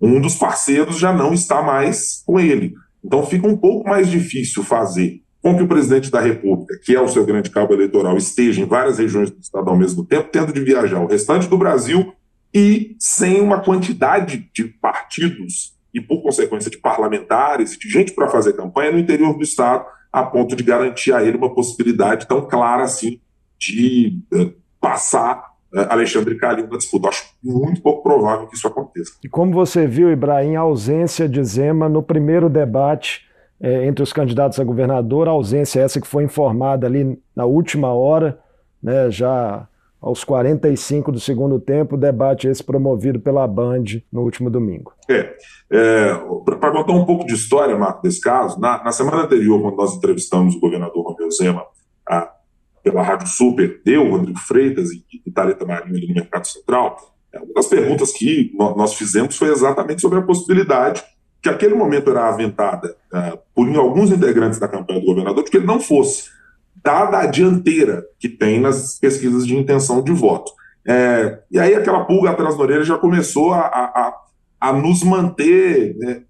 um 0.01 0.21
dos 0.21 0.36
parceiros 0.36 0.97
já 0.97 1.12
não 1.12 1.34
está 1.34 1.62
mais 1.62 2.23
com 2.25 2.39
ele. 2.39 2.73
Então 3.04 3.25
fica 3.25 3.47
um 3.47 3.58
pouco 3.58 3.89
mais 3.89 4.10
difícil 4.10 4.63
fazer 4.63 5.21
com 5.41 5.56
que 5.56 5.62
o 5.62 5.67
presidente 5.67 6.10
da 6.10 6.19
República, 6.19 6.80
que 6.84 6.95
é 6.95 6.99
o 6.99 7.08
seu 7.08 7.23
grande 7.23 7.51
cabo 7.51 7.73
eleitoral, 7.73 8.17
esteja 8.17 8.62
em 8.62 8.65
várias 8.65 8.97
regiões 8.97 9.30
do 9.30 9.39
estado 9.39 9.69
ao 9.69 9.78
mesmo 9.78 10.04
tempo, 10.04 10.30
tendo 10.32 10.51
de 10.51 10.60
viajar 10.60 10.99
o 10.99 11.06
restante 11.06 11.47
do 11.47 11.58
Brasil 11.58 12.13
e 12.51 12.95
sem 12.97 13.41
uma 13.41 13.60
quantidade 13.60 14.49
de 14.51 14.63
partidos 14.63 15.75
e, 15.93 16.01
por 16.01 16.23
consequência, 16.23 16.71
de 16.71 16.80
parlamentares 16.80 17.73
e 17.73 17.80
de 17.80 17.89
gente 17.89 18.13
para 18.13 18.28
fazer 18.28 18.54
campanha 18.54 18.91
no 18.91 18.97
interior 18.97 19.38
do 19.38 19.43
estado, 19.43 19.86
a 20.12 20.23
ponto 20.23 20.56
de 20.56 20.63
garantir 20.63 21.13
a 21.13 21.21
ele 21.23 21.38
uma 21.38 21.54
possibilidade 21.54 22.28
tão 22.28 22.47
clara 22.47 22.84
assim 22.84 23.19
de 23.59 24.19
uh, 24.33 24.53
passar 24.79 25.55
é, 25.73 25.81
Alexandre 25.91 26.35
Calil 26.35 26.67
na 26.67 26.77
disputa. 26.77 27.09
Acho 27.09 27.25
muito 27.43 27.81
pouco 27.81 28.01
provável 28.01 28.47
que 28.47 28.55
isso 28.55 28.67
aconteça. 28.67 29.13
E 29.23 29.27
como 29.27 29.51
você 29.51 29.85
viu, 29.85 30.09
Ibrahim, 30.11 30.55
a 30.55 30.61
ausência 30.61 31.27
de 31.27 31.43
Zema 31.43 31.89
no 31.89 32.01
primeiro 32.01 32.49
debate 32.49 33.25
é, 33.59 33.85
entre 33.85 34.03
os 34.03 34.13
candidatos 34.13 34.59
a 34.59 34.63
governador, 34.63 35.27
a 35.27 35.31
ausência 35.31 35.81
essa 35.81 35.99
que 35.99 36.07
foi 36.07 36.23
informada 36.23 36.87
ali 36.87 37.19
na 37.35 37.45
última 37.45 37.93
hora, 37.93 38.39
né, 38.81 39.09
já 39.09 39.67
aos 40.01 40.23
45 40.23 41.11
do 41.11 41.19
segundo 41.19 41.59
tempo, 41.59 41.97
debate 41.97 42.47
esse 42.47 42.63
promovido 42.63 43.19
pela 43.19 43.47
Band 43.47 43.85
no 44.11 44.21
último 44.21 44.49
domingo. 44.51 44.93
É, 45.09 45.35
é 45.71 46.13
para 46.59 46.71
contar 46.71 46.93
um 46.93 47.05
pouco 47.05 47.25
de 47.25 47.33
história, 47.33 47.75
Marco, 47.75 48.03
desse 48.03 48.21
caso, 48.21 48.59
na, 48.59 48.83
na 48.83 48.91
semana 48.91 49.23
anterior, 49.23 49.59
quando 49.61 49.77
nós 49.77 49.95
entrevistamos 49.95 50.55
o 50.55 50.59
governador 50.59 51.03
Romeu 51.03 51.31
Zema, 51.31 51.65
a, 52.07 52.31
pela 52.86 53.02
Rádio 53.02 53.28
Super, 53.28 53.82
eu, 53.84 54.12
Rodrigo 54.12 54.38
Freitas 54.38 54.91
e, 54.91 55.04
e 55.26 55.32
Thalita 55.32 55.65
Marinho 55.65 56.08
no 56.08 56.13
Mercado 56.13 56.45
Central, 56.45 57.15
é, 57.34 57.39
uma 57.39 57.54
das 57.56 57.65
perguntas 57.65 58.12
que 58.12 58.54
nós 58.56 58.93
fizemos 58.93 59.36
foi 59.36 59.50
exatamente 59.50 60.02
sobre 60.02 60.19
a 60.19 60.21
possibilidade 60.21 61.04
que 61.41 61.50
aquele 61.50 61.74
momento 61.74 62.12
era 62.12 62.28
aventada 62.28 62.95
uh, 63.12 63.39
por 63.54 63.67
alguns 63.76 64.12
integrantes 64.12 64.60
da 64.60 64.67
campanha 64.67 65.00
do 65.00 65.06
governador 65.06 65.43
de 65.43 65.50
que 65.50 65.58
ele 65.58 65.65
não 65.65 65.80
fosse, 65.80 66.30
dada 66.84 67.19
a 67.19 67.26
dianteira 67.26 68.06
que 68.19 68.30
tem 68.30 68.60
nas 68.60 69.00
pesquisas 69.00 69.45
de 69.45 69.56
intenção 69.56 70.04
de 70.04 70.12
voto. 70.12 70.52
É, 70.88 71.39
e 71.50 71.60
aí 71.60 71.74
aquela 71.74 72.06
pulga 72.06 72.32
atrás 72.32 72.56
da 72.56 72.62
orelha 72.62 72.84
já 72.84 72.98
começou 72.98 73.54
a, 73.54 73.62
a, 73.62 74.13
a 74.60 74.74
nos 74.74 75.04
manter 75.04 75.95
né, 75.98 76.21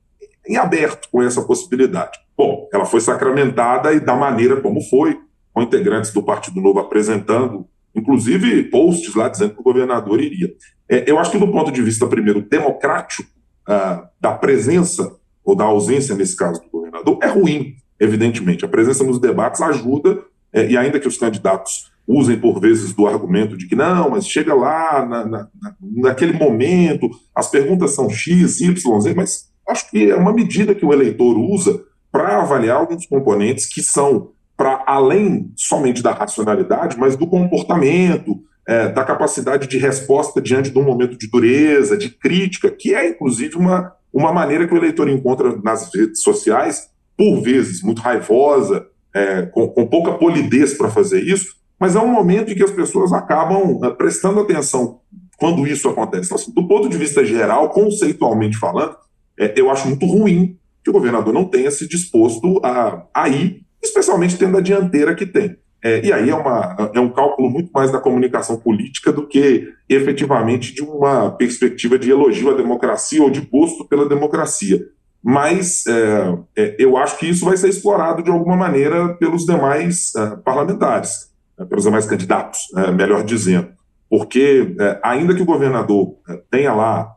em 0.47 0.55
aberto 0.55 1.09
com 1.11 1.21
essa 1.21 1.41
possibilidade. 1.41 2.17
Bom, 2.37 2.69
ela 2.73 2.85
foi 2.85 3.01
sacramentada 3.01 3.93
e 3.93 3.99
da 3.99 4.15
maneira 4.15 4.61
como 4.61 4.81
foi, 4.81 5.19
com 5.55 5.61
integrantes 5.61 6.11
do 6.11 6.21
Partido 6.21 6.59
Novo 6.59 6.79
apresentando, 6.79 7.65
inclusive 7.95 8.63
posts 8.63 9.15
lá 9.15 9.29
dizendo 9.29 9.53
que 9.53 9.61
o 9.61 9.63
governador 9.63 10.19
iria. 10.21 10.53
É, 10.89 11.09
eu 11.09 11.17
acho 11.17 11.31
que 11.31 11.37
do 11.37 11.47
ponto 11.47 11.71
de 11.71 11.81
vista, 11.81 12.05
primeiro, 12.05 12.41
democrático, 12.41 13.29
ah, 13.65 14.09
da 14.19 14.33
presença, 14.33 15.15
ou 15.45 15.55
da 15.55 15.63
ausência, 15.63 16.13
nesse 16.13 16.35
caso, 16.35 16.61
do 16.61 16.69
governador, 16.69 17.19
é 17.23 17.27
ruim, 17.27 17.75
evidentemente. 17.97 18.65
A 18.65 18.67
presença 18.67 19.03
nos 19.03 19.17
debates 19.17 19.61
ajuda, 19.61 20.21
é, 20.51 20.69
e 20.69 20.77
ainda 20.77 20.99
que 20.99 21.07
os 21.07 21.17
candidatos 21.17 21.89
usem, 22.05 22.37
por 22.37 22.59
vezes, 22.59 22.93
do 22.93 23.07
argumento 23.07 23.57
de 23.57 23.65
que 23.65 23.75
não, 23.75 24.09
mas 24.09 24.27
chega 24.27 24.53
lá, 24.53 25.05
na, 25.05 25.25
na, 25.25 25.47
naquele 25.81 26.33
momento, 26.33 27.09
as 27.33 27.49
perguntas 27.49 27.91
são 27.91 28.09
X, 28.09 28.59
Y, 28.59 29.01
Z, 29.01 29.13
mas 29.15 29.49
acho 29.69 29.89
que 29.89 30.11
é 30.11 30.15
uma 30.15 30.33
medida 30.33 30.75
que 30.75 30.85
o 30.85 30.91
eleitor 30.91 31.37
usa 31.37 31.81
para 32.11 32.41
avaliar 32.41 32.77
alguns 32.77 33.05
componentes 33.07 33.65
que 33.65 33.81
são 33.81 34.34
para 34.57 34.83
além 34.87 35.51
somente 35.55 36.01
da 36.01 36.11
racionalidade, 36.11 36.97
mas 36.97 37.15
do 37.15 37.27
comportamento, 37.27 38.41
é, 38.67 38.87
da 38.87 39.03
capacidade 39.03 39.67
de 39.67 39.77
resposta 39.77 40.41
diante 40.41 40.71
de 40.71 40.79
um 40.79 40.83
momento 40.83 41.17
de 41.17 41.29
dureza, 41.29 41.97
de 41.97 42.09
crítica, 42.09 42.71
que 42.71 42.95
é 42.95 43.09
inclusive 43.09 43.55
uma, 43.57 43.93
uma 44.11 44.33
maneira 44.33 44.67
que 44.67 44.73
o 44.73 44.77
eleitor 44.77 45.09
encontra 45.09 45.55
nas 45.61 45.93
redes 45.93 46.21
sociais, 46.21 46.89
por 47.17 47.41
vezes 47.41 47.81
muito 47.83 48.01
raivosa, 48.01 48.87
é, 49.13 49.43
com, 49.43 49.67
com, 49.67 49.87
pouca 49.87 50.13
polidez 50.13 50.73
para 50.73 50.89
fazer 50.89 51.21
isso, 51.21 51.55
mas 51.79 51.95
é 51.95 51.99
um 51.99 52.07
momento 52.07 52.51
em 52.51 52.55
que 52.55 52.63
as 52.63 52.71
pessoas 52.71 53.13
acabam 53.13 53.79
é, 53.83 53.89
prestando 53.91 54.39
atenção 54.39 54.99
quando 55.37 55.67
isso 55.67 55.87
acontece. 55.87 56.25
Então, 56.25 56.37
assim, 56.37 56.51
do 56.51 56.67
ponto 56.67 56.89
de 56.89 56.97
vista 56.97 57.23
geral, 57.23 57.69
conceitualmente 57.69 58.57
falando, 58.57 58.95
é, 59.37 59.53
eu 59.55 59.69
acho 59.69 59.87
muito 59.87 60.05
ruim 60.05 60.57
que 60.83 60.89
o 60.89 60.93
governador 60.93 61.33
não 61.33 61.45
tenha 61.45 61.71
se 61.71 61.87
disposto 61.87 62.61
a, 62.63 63.05
a 63.13 63.29
ir 63.29 63.64
especialmente 63.85 64.37
tendo 64.37 64.57
a 64.57 64.61
dianteira 64.61 65.15
que 65.15 65.25
tem. 65.25 65.57
É, 65.83 66.03
e 66.03 66.11
aí 66.11 66.31
é, 66.31 66.35
uma, 66.35 66.91
é 66.95 66.99
um 66.99 67.11
cálculo 67.11 67.47
muito 67.47 67.69
mais 67.71 67.91
da 67.91 67.99
comunicação 67.99 68.57
política 68.57 69.11
do 69.11 69.27
que 69.27 69.71
efetivamente 69.87 70.73
de 70.73 70.81
uma 70.81 71.29
perspectiva 71.29 71.99
de 71.99 72.09
elogio 72.09 72.49
à 72.49 72.57
democracia 72.57 73.21
ou 73.21 73.29
de 73.29 73.41
gosto 73.41 73.85
pela 73.85 74.09
democracia. 74.09 74.83
Mas 75.23 75.85
é, 75.87 76.37
é, 76.55 76.75
eu 76.79 76.97
acho 76.97 77.17
que 77.19 77.27
isso 77.27 77.45
vai 77.45 77.55
ser 77.55 77.69
explorado 77.69 78.23
de 78.23 78.31
alguma 78.31 78.55
maneira 78.55 79.13
pelos 79.15 79.45
demais 79.45 80.11
é, 80.15 80.35
parlamentares, 80.37 81.31
né, 81.57 81.65
pelos 81.65 81.83
demais 81.83 82.05
candidatos, 82.05 82.61
é, 82.77 82.91
melhor 82.91 83.23
dizendo. 83.23 83.69
Porque, 84.09 84.75
é, 84.79 84.99
ainda 85.03 85.35
que 85.35 85.41
o 85.41 85.45
governador 85.45 86.15
tenha 86.49 86.73
lá 86.73 87.11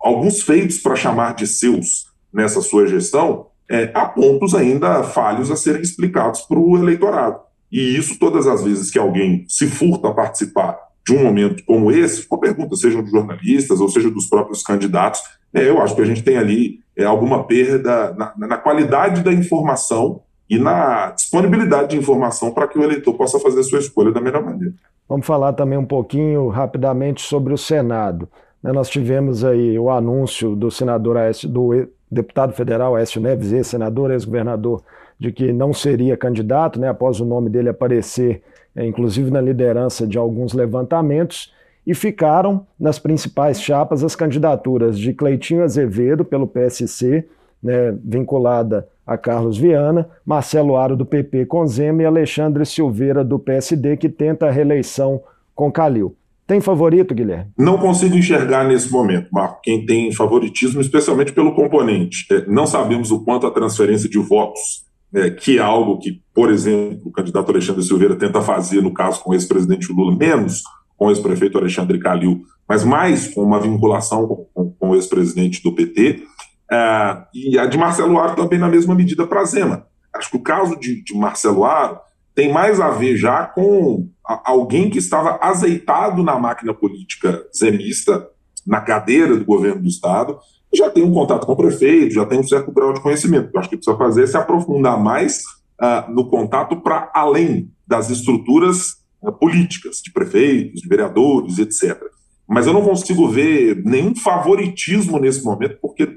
alguns 0.00 0.42
feitos 0.42 0.78
para 0.78 0.96
chamar 0.96 1.34
de 1.34 1.46
seus 1.46 2.12
nessa 2.32 2.60
sua 2.60 2.86
gestão, 2.86 3.46
é, 3.72 3.90
há 3.94 4.04
pontos 4.04 4.54
ainda 4.54 5.02
falhos 5.02 5.50
a 5.50 5.56
serem 5.56 5.80
explicados 5.80 6.42
para 6.42 6.58
o 6.58 6.76
eleitorado. 6.76 7.40
E 7.72 7.96
isso, 7.96 8.18
todas 8.18 8.46
as 8.46 8.62
vezes 8.62 8.90
que 8.90 8.98
alguém 8.98 9.46
se 9.48 9.66
furta 9.66 10.08
a 10.08 10.12
participar 10.14 10.78
de 11.06 11.14
um 11.16 11.24
momento 11.24 11.64
como 11.64 11.90
esse, 11.90 12.28
com 12.28 12.36
pergunta, 12.36 12.76
sejam 12.76 13.02
de 13.02 13.10
jornalistas 13.10 13.80
ou 13.80 13.88
seja 13.88 14.10
dos 14.10 14.26
próprios 14.26 14.62
candidatos, 14.62 15.22
é, 15.54 15.66
eu 15.66 15.80
acho 15.80 15.94
que 15.96 16.02
a 16.02 16.04
gente 16.04 16.22
tem 16.22 16.36
ali 16.36 16.80
é, 16.94 17.04
alguma 17.04 17.44
perda 17.44 18.12
na, 18.12 18.34
na 18.36 18.58
qualidade 18.58 19.22
da 19.22 19.32
informação 19.32 20.20
e 20.50 20.58
na 20.58 21.10
disponibilidade 21.12 21.88
de 21.88 21.96
informação 21.96 22.50
para 22.50 22.68
que 22.68 22.78
o 22.78 22.82
eleitor 22.82 23.14
possa 23.14 23.40
fazer 23.40 23.62
sua 23.62 23.78
escolha 23.78 24.12
da 24.12 24.20
melhor 24.20 24.44
maneira. 24.44 24.74
Vamos 25.08 25.26
falar 25.26 25.54
também 25.54 25.78
um 25.78 25.86
pouquinho 25.86 26.48
rapidamente 26.48 27.22
sobre 27.22 27.54
o 27.54 27.58
Senado. 27.58 28.28
Né, 28.62 28.70
nós 28.70 28.90
tivemos 28.90 29.44
aí 29.44 29.78
o 29.78 29.88
anúncio 29.88 30.54
do 30.54 30.70
senador 30.70 31.16
do 31.48 31.88
deputado 32.12 32.52
federal 32.52 32.96
Écio 32.98 33.20
Neves, 33.20 33.52
ex-senador, 33.52 34.10
ex-governador, 34.10 34.82
de 35.18 35.32
que 35.32 35.52
não 35.52 35.72
seria 35.72 36.16
candidato, 36.16 36.78
né, 36.78 36.88
após 36.88 37.20
o 37.20 37.24
nome 37.24 37.48
dele 37.48 37.70
aparecer, 37.70 38.42
é, 38.76 38.86
inclusive 38.86 39.30
na 39.30 39.40
liderança 39.40 40.06
de 40.06 40.18
alguns 40.18 40.52
levantamentos, 40.52 41.52
e 41.86 41.94
ficaram 41.94 42.66
nas 42.78 42.98
principais 42.98 43.60
chapas 43.60 44.04
as 44.04 44.14
candidaturas 44.14 44.98
de 44.98 45.12
Cleitinho 45.12 45.64
Azevedo, 45.64 46.24
pelo 46.24 46.46
PSC, 46.46 47.26
né, 47.62 47.96
vinculada 48.04 48.88
a 49.06 49.16
Carlos 49.16 49.58
Viana, 49.58 50.08
Marcelo 50.24 50.76
Aro, 50.76 50.96
do 50.96 51.04
PP, 51.04 51.46
com 51.46 51.66
Zema, 51.66 52.02
e 52.02 52.06
Alexandre 52.06 52.64
Silveira, 52.64 53.24
do 53.24 53.38
PSD, 53.38 53.96
que 53.96 54.08
tenta 54.08 54.46
a 54.46 54.50
reeleição 54.50 55.22
com 55.54 55.72
Calil. 55.72 56.14
Tem 56.52 56.60
favorito, 56.60 57.14
Guilherme? 57.14 57.50
Não 57.56 57.78
consigo 57.78 58.14
enxergar 58.14 58.62
nesse 58.68 58.92
momento, 58.92 59.26
Marco, 59.32 59.62
quem 59.62 59.86
tem 59.86 60.12
favoritismo, 60.12 60.82
especialmente 60.82 61.32
pelo 61.32 61.54
componente. 61.54 62.26
É, 62.30 62.44
não 62.46 62.66
sabemos 62.66 63.10
o 63.10 63.24
quanto 63.24 63.46
a 63.46 63.50
transferência 63.50 64.06
de 64.06 64.18
votos, 64.18 64.84
é, 65.14 65.30
que 65.30 65.56
é 65.56 65.62
algo 65.62 65.98
que, 65.98 66.20
por 66.34 66.50
exemplo, 66.50 67.00
o 67.06 67.10
candidato 67.10 67.50
Alexandre 67.50 67.82
Silveira 67.82 68.16
tenta 68.16 68.42
fazer, 68.42 68.82
no 68.82 68.92
caso 68.92 69.22
com 69.22 69.30
o 69.30 69.34
ex-presidente 69.34 69.90
Lula, 69.90 70.14
menos 70.14 70.62
com 70.94 71.06
o 71.06 71.10
ex-prefeito 71.10 71.56
Alexandre 71.56 71.98
Calil, 71.98 72.42
mas 72.68 72.84
mais 72.84 73.28
com 73.28 73.42
uma 73.42 73.58
vinculação 73.58 74.46
com, 74.52 74.74
o 74.78 74.94
ex-presidente 74.94 75.62
do 75.62 75.74
PT. 75.74 76.22
É, 76.70 77.16
e 77.32 77.58
a 77.58 77.64
de 77.64 77.78
Marcelo 77.78 78.18
Aro 78.18 78.36
também 78.36 78.58
na 78.58 78.68
mesma 78.68 78.94
medida 78.94 79.26
para 79.26 79.42
Zema. 79.44 79.86
Acho 80.14 80.30
que 80.30 80.36
o 80.36 80.42
caso 80.42 80.78
de, 80.78 81.02
de 81.02 81.16
Marcelo 81.16 81.64
Aro 81.64 81.98
tem 82.34 82.52
mais 82.52 82.80
a 82.80 82.90
ver 82.90 83.16
já 83.16 83.46
com 83.46 84.08
alguém 84.44 84.88
que 84.88 84.98
estava 84.98 85.38
azeitado 85.42 86.22
na 86.22 86.38
máquina 86.38 86.72
política 86.72 87.44
zemista, 87.54 88.28
na 88.66 88.80
cadeira 88.80 89.36
do 89.36 89.44
governo 89.44 89.82
do 89.82 89.88
Estado, 89.88 90.38
já 90.74 90.88
tem 90.90 91.02
um 91.02 91.12
contato 91.12 91.46
com 91.46 91.52
o 91.52 91.56
prefeito, 91.56 92.14
já 92.14 92.24
tem 92.24 92.38
um 92.38 92.46
certo 92.46 92.72
grau 92.72 92.92
de 92.94 93.00
conhecimento. 93.00 93.50
Eu 93.52 93.60
acho 93.60 93.68
que 93.68 93.76
precisa 93.76 93.96
fazer 93.96 94.24
é 94.24 94.26
se 94.26 94.36
aprofundar 94.36 94.98
mais 94.98 95.42
uh, 95.80 96.10
no 96.10 96.28
contato 96.28 96.80
para 96.80 97.10
além 97.14 97.70
das 97.86 98.08
estruturas 98.08 98.96
uh, 99.20 99.32
políticas, 99.32 100.00
de 100.02 100.10
prefeitos, 100.10 100.80
de 100.80 100.88
vereadores, 100.88 101.58
etc. 101.58 102.00
Mas 102.48 102.66
eu 102.66 102.72
não 102.72 102.82
consigo 102.82 103.28
ver 103.28 103.82
nenhum 103.84 104.14
favoritismo 104.14 105.18
nesse 105.18 105.44
momento, 105.44 105.78
porque 105.80 106.08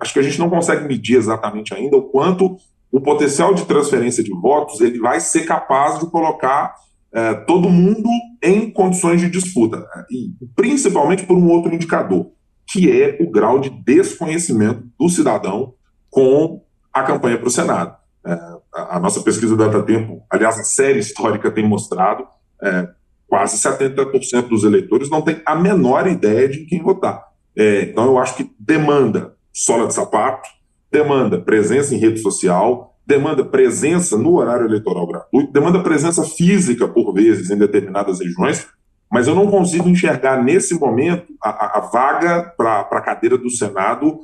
acho 0.00 0.12
que 0.12 0.18
a 0.18 0.22
gente 0.22 0.38
não 0.38 0.50
consegue 0.50 0.86
medir 0.86 1.16
exatamente 1.16 1.72
ainda 1.74 1.96
o 1.96 2.02
quanto 2.02 2.56
o 2.92 3.00
potencial 3.00 3.54
de 3.54 3.64
transferência 3.64 4.22
de 4.22 4.30
votos 4.30 4.80
ele 4.82 5.00
vai 5.00 5.18
ser 5.18 5.46
capaz 5.46 5.98
de 5.98 6.06
colocar 6.10 6.74
é, 7.10 7.34
todo 7.34 7.70
mundo 7.70 8.08
em 8.42 8.70
condições 8.70 9.20
de 9.20 9.30
disputa, 9.30 9.86
e 10.10 10.30
principalmente 10.54 11.24
por 11.24 11.36
um 11.36 11.48
outro 11.48 11.74
indicador, 11.74 12.30
que 12.66 12.90
é 12.90 13.16
o 13.20 13.30
grau 13.30 13.58
de 13.58 13.70
desconhecimento 13.70 14.84
do 14.98 15.08
cidadão 15.08 15.74
com 16.10 16.62
a 16.92 17.02
campanha 17.02 17.38
para 17.38 17.48
o 17.48 17.50
Senado. 17.50 17.96
É, 18.24 18.32
a, 18.74 18.96
a, 18.96 19.00
nossa 19.00 19.22
pesquisa 19.22 19.56
Data 19.56 19.82
Tempo, 19.82 20.22
aliás, 20.30 20.58
a 20.58 20.64
série 20.64 20.98
histórica 20.98 21.50
tem 21.50 21.66
mostrado, 21.66 22.26
é, 22.62 22.88
quase 23.26 23.56
70% 23.56 24.48
dos 24.48 24.64
eleitores 24.64 25.08
não 25.08 25.22
tem 25.22 25.40
a 25.46 25.54
menor 25.54 26.06
ideia 26.06 26.48
de 26.48 26.66
quem 26.66 26.82
votar. 26.82 27.24
É, 27.56 27.82
então, 27.82 28.04
eu 28.04 28.18
acho 28.18 28.36
que 28.36 28.50
demanda 28.58 29.34
sola 29.52 29.86
de 29.86 29.94
sapato, 29.94 30.48
demanda 30.92 31.40
presença 31.40 31.94
em 31.94 31.98
rede 31.98 32.20
social, 32.20 32.94
demanda 33.06 33.42
presença 33.44 34.16
no 34.16 34.36
horário 34.36 34.66
eleitoral 34.66 35.06
gratuito, 35.06 35.50
demanda 35.50 35.82
presença 35.82 36.22
física, 36.22 36.86
por 36.86 37.12
vezes, 37.14 37.50
em 37.50 37.56
determinadas 37.56 38.20
regiões, 38.20 38.68
mas 39.10 39.26
eu 39.26 39.34
não 39.34 39.50
consigo 39.50 39.88
enxergar 39.88 40.42
nesse 40.42 40.78
momento 40.78 41.32
a, 41.42 41.78
a 41.78 41.80
vaga 41.80 42.52
para 42.56 42.80
a 42.80 43.00
cadeira 43.00 43.36
do 43.38 43.50
Senado 43.50 44.20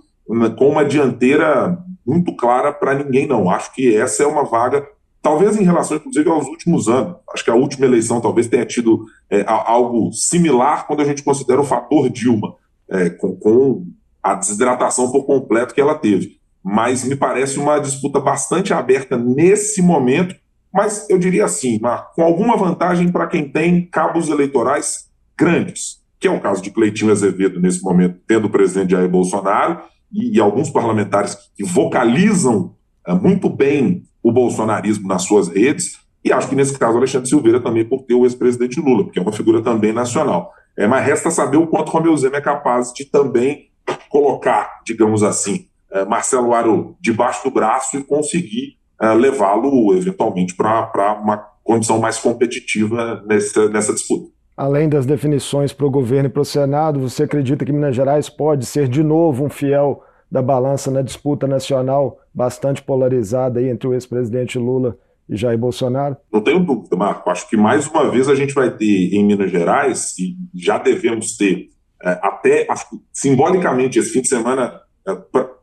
com 0.56 0.68
uma 0.68 0.84
dianteira 0.84 1.78
muito 2.06 2.36
clara 2.36 2.72
para 2.72 2.94
ninguém, 2.94 3.26
não. 3.26 3.50
Acho 3.50 3.72
que 3.74 3.94
essa 3.96 4.22
é 4.22 4.26
uma 4.26 4.44
vaga, 4.44 4.86
talvez 5.22 5.58
em 5.58 5.64
relação, 5.64 5.96
inclusive, 5.96 6.28
aos 6.28 6.46
últimos 6.46 6.88
anos. 6.88 7.16
Acho 7.32 7.44
que 7.44 7.50
a 7.50 7.54
última 7.54 7.86
eleição 7.86 8.20
talvez 8.20 8.46
tenha 8.46 8.64
tido 8.64 9.04
é, 9.30 9.44
algo 9.46 10.12
similar 10.12 10.86
quando 10.86 11.00
a 11.00 11.04
gente 11.04 11.22
considera 11.22 11.60
o 11.60 11.64
fator 11.64 12.08
Dilma, 12.10 12.54
é, 12.90 13.10
com, 13.10 13.36
com 13.36 13.86
a 14.22 14.34
desidratação 14.34 15.10
por 15.10 15.24
completo 15.24 15.74
que 15.74 15.80
ela 15.80 15.94
teve 15.94 16.37
mas 16.70 17.02
me 17.02 17.16
parece 17.16 17.58
uma 17.58 17.78
disputa 17.78 18.20
bastante 18.20 18.74
aberta 18.74 19.16
nesse 19.16 19.80
momento, 19.80 20.36
mas 20.70 21.08
eu 21.08 21.18
diria 21.18 21.46
assim, 21.46 21.80
com 22.14 22.22
alguma 22.22 22.58
vantagem 22.58 23.10
para 23.10 23.26
quem 23.26 23.50
tem 23.50 23.86
cabos 23.86 24.28
eleitorais 24.28 25.08
grandes, 25.34 26.02
que 26.20 26.28
é 26.28 26.30
o 26.30 26.40
caso 26.40 26.60
de 26.60 26.70
Cleitinho 26.70 27.10
Azevedo 27.10 27.58
nesse 27.58 27.82
momento, 27.82 28.18
tendo 28.26 28.48
o 28.48 28.50
presidente 28.50 28.90
Jair 28.90 29.08
Bolsonaro, 29.08 29.80
e, 30.12 30.36
e 30.36 30.40
alguns 30.40 30.68
parlamentares 30.68 31.38
que 31.56 31.64
vocalizam 31.64 32.74
é, 33.06 33.14
muito 33.14 33.48
bem 33.48 34.02
o 34.22 34.30
bolsonarismo 34.30 35.08
nas 35.08 35.22
suas 35.22 35.48
redes, 35.48 35.98
e 36.22 36.30
acho 36.30 36.50
que 36.50 36.54
nesse 36.54 36.78
caso 36.78 36.98
Alexandre 36.98 37.30
Silveira 37.30 37.60
também 37.60 37.82
por 37.86 38.02
ter 38.02 38.12
o 38.12 38.26
ex-presidente 38.26 38.78
Lula, 38.78 39.04
porque 39.04 39.18
é 39.18 39.22
uma 39.22 39.32
figura 39.32 39.62
também 39.62 39.94
nacional. 39.94 40.52
É, 40.76 40.86
mas 40.86 41.06
resta 41.06 41.30
saber 41.30 41.56
o 41.56 41.66
quanto 41.66 41.90
Romeu 41.90 42.14
Zema 42.14 42.36
é 42.36 42.42
capaz 42.42 42.92
de 42.92 43.06
também 43.06 43.70
colocar, 44.10 44.82
digamos 44.84 45.22
assim, 45.22 45.67
Marcelo 46.04 46.54
Aro 46.54 46.96
debaixo 47.00 47.44
do 47.44 47.50
braço 47.50 47.98
e 47.98 48.04
conseguir 48.04 48.78
eh, 49.00 49.14
levá-lo 49.14 49.94
eventualmente 49.94 50.54
para 50.54 51.20
uma 51.22 51.36
condição 51.62 51.98
mais 51.98 52.18
competitiva 52.18 53.22
nessa, 53.26 53.68
nessa 53.68 53.92
disputa. 53.92 54.30
Além 54.56 54.88
das 54.88 55.06
definições 55.06 55.72
para 55.72 55.86
o 55.86 55.90
governo 55.90 56.28
e 56.28 56.32
para 56.32 56.42
o 56.42 56.44
Senado, 56.44 56.98
você 56.98 57.22
acredita 57.22 57.64
que 57.64 57.72
Minas 57.72 57.94
Gerais 57.94 58.28
pode 58.28 58.66
ser 58.66 58.88
de 58.88 59.04
novo 59.04 59.44
um 59.44 59.48
fiel 59.48 60.02
da 60.30 60.42
balança 60.42 60.90
na 60.90 61.00
disputa 61.00 61.46
nacional 61.46 62.18
bastante 62.34 62.82
polarizada 62.82 63.60
aí 63.60 63.68
entre 63.68 63.86
o 63.86 63.94
ex-presidente 63.94 64.58
Lula 64.58 64.98
e 65.28 65.36
Jair 65.36 65.58
Bolsonaro? 65.58 66.16
Não 66.32 66.40
tenho 66.40 66.58
dúvida, 66.58 66.96
Marco. 66.96 67.30
Acho 67.30 67.48
que 67.48 67.56
mais 67.56 67.86
uma 67.86 68.10
vez 68.10 68.28
a 68.28 68.34
gente 68.34 68.52
vai 68.52 68.70
ter 68.70 69.14
em 69.14 69.24
Minas 69.24 69.50
Gerais, 69.50 70.18
e 70.18 70.36
já 70.54 70.76
devemos 70.76 71.36
ter, 71.36 71.68
é, 72.02 72.18
até 72.22 72.66
simbolicamente 73.12 73.98
esse 73.98 74.10
fim 74.10 74.22
de 74.22 74.28
semana 74.28 74.80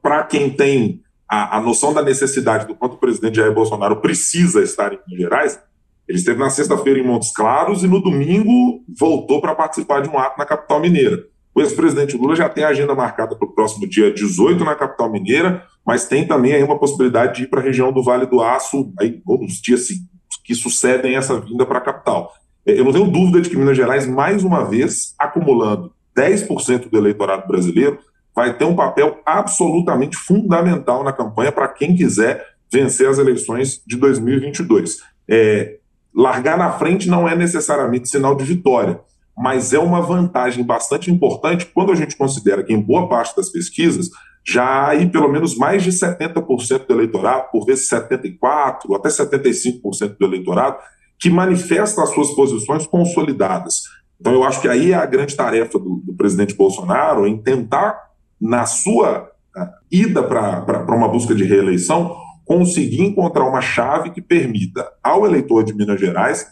para 0.02 0.24
quem 0.24 0.50
tem 0.50 1.02
a, 1.28 1.58
a, 1.58 1.62
noção 1.62 1.94
da 1.94 2.02
necessidade 2.02 2.68
do 2.68 2.76
quanto 2.76 2.94
o 2.94 3.00
presidente 3.00 3.38
Jair 3.38 3.54
Bolsonaro 3.54 3.98
precisa 3.98 4.62
estar 4.62 4.94
em 4.94 5.00
Minas 5.08 5.24
Gerais, 5.24 5.60
ele 6.08 6.20
esteve 6.20 6.40
na 6.40 6.50
sexta-feira 6.50 7.00
em 7.00 7.04
Montes 7.04 7.34
Claros 7.34 7.84
e 7.84 7.88
no 7.88 8.02
domingo 8.02 8.84
voltou 8.98 9.42
para 9.42 9.56
participar 9.56 10.02
de 10.02 10.10
um 10.10 10.20
ato 10.20 10.38
na 10.38 10.46
capital 10.46 10.80
mineira. 10.80 11.26
O 11.54 11.62
ex-presidente 11.62 12.18
Lula 12.18 12.36
já 12.36 12.50
tem 12.50 12.64
a 12.64 12.68
agenda 12.68 12.94
marcada 12.94 13.36
para 13.36 13.48
o 13.48 13.52
próximo 13.52 13.88
dia 13.88 14.14
18 14.14 14.64
na 14.64 14.76
capital 14.76 15.10
mineira, 15.10 15.66
mas 15.86 16.06
tem 16.06 16.28
também 16.28 16.54
aí 16.54 16.62
uma 16.62 16.78
possibilidade 16.78 17.38
de 17.38 17.44
ir 17.44 17.48
para 17.48 17.62
a 17.62 17.64
região 17.64 17.92
do 17.92 18.04
Vale 18.04 18.26
do 18.26 18.42
Aço, 18.42 18.94
aí, 19.00 19.22
nos 19.26 19.62
dias 19.62 19.88
que 20.44 20.54
sucedem 20.54 21.16
essa 21.16 21.40
vinda 21.40 21.66
para 21.66 21.80
a 21.80 21.82
capital. 21.82 22.34
Eu 22.66 22.84
não 22.84 22.92
tenho 22.92 23.08
dúvida 23.08 23.42
de 23.42 23.50
que 23.50 23.56
Minas 23.56 23.78
Gerais, 23.78 24.06
mais 24.06 24.44
uma 24.44 24.66
vez, 24.66 25.16
acumulando 25.18 25.94
10% 26.16 26.90
do 26.90 26.98
eleitorado 26.98 27.48
brasileiro, 27.48 28.00
vai 28.36 28.58
ter 28.58 28.66
um 28.66 28.76
papel 28.76 29.22
absolutamente 29.26 30.18
fundamental 30.18 31.04
na 31.04 31.14
campanha 31.14 31.52
para 31.52 31.70
quem 31.70 31.96
quiser 31.96 32.46
vencer 32.72 33.08
as 33.08 33.18
eleições 33.18 33.82
de 33.88 33.96
2022. 33.96 34.98
É, 35.30 35.78
largar 36.14 36.58
na 36.58 36.72
frente 36.74 37.08
não 37.08 37.28
é 37.28 37.36
necessariamente 37.36 38.10
sinal 38.10 38.36
de 38.36 38.44
vitória, 38.44 39.00
mas 39.38 39.74
é 39.74 39.80
uma 39.80 40.02
vantagem 40.02 40.64
bastante 40.64 41.12
importante 41.12 41.66
quando 41.66 41.92
a 41.92 41.96
gente 41.96 42.16
considera 42.16 42.64
que, 42.64 42.74
em 42.74 42.82
boa 42.82 43.08
parte 43.08 43.36
das 43.36 43.50
pesquisas, 43.50 44.10
já 44.46 44.64
há 44.64 44.90
aí 44.90 45.10
pelo 45.10 45.28
menos 45.28 45.58
mais 45.58 45.84
de 45.84 45.92
70% 45.92 46.86
do 46.86 46.94
eleitorado, 46.94 47.50
por 47.52 47.66
vezes 47.66 47.90
74%, 47.90 48.96
até 48.96 49.10
75% 49.10 50.18
do 50.20 50.26
eleitorado, 50.26 50.78
que 51.20 51.30
manifesta 51.30 52.04
as 52.04 52.10
suas 52.14 52.32
posições 52.32 52.86
consolidadas. 52.86 53.84
Então, 54.20 54.34
eu 54.34 54.44
acho 54.44 54.62
que 54.62 54.68
aí 54.68 54.92
é 54.92 54.96
a 54.96 55.06
grande 55.06 55.36
tarefa 55.36 55.80
do, 55.80 56.02
do 56.04 56.14
presidente 56.14 56.56
Bolsonaro 56.56 57.28
em 57.28 57.38
tentar 57.38 58.05
na 58.40 58.66
sua 58.66 59.30
uh, 59.56 59.68
ida 59.92 60.24
para 60.24 60.96
uma 60.96 61.08
busca 61.08 61.34
de 61.34 61.44
reeleição, 61.44 62.16
conseguir 62.46 63.02
encontrar 63.02 63.48
uma 63.48 63.62
chave 63.62 64.12
que 64.12 64.22
permita 64.22 64.88
ao 65.04 65.26
eleitor 65.26 65.64
de 65.64 65.74
Minas 65.74 66.00
Gerais 66.00 66.46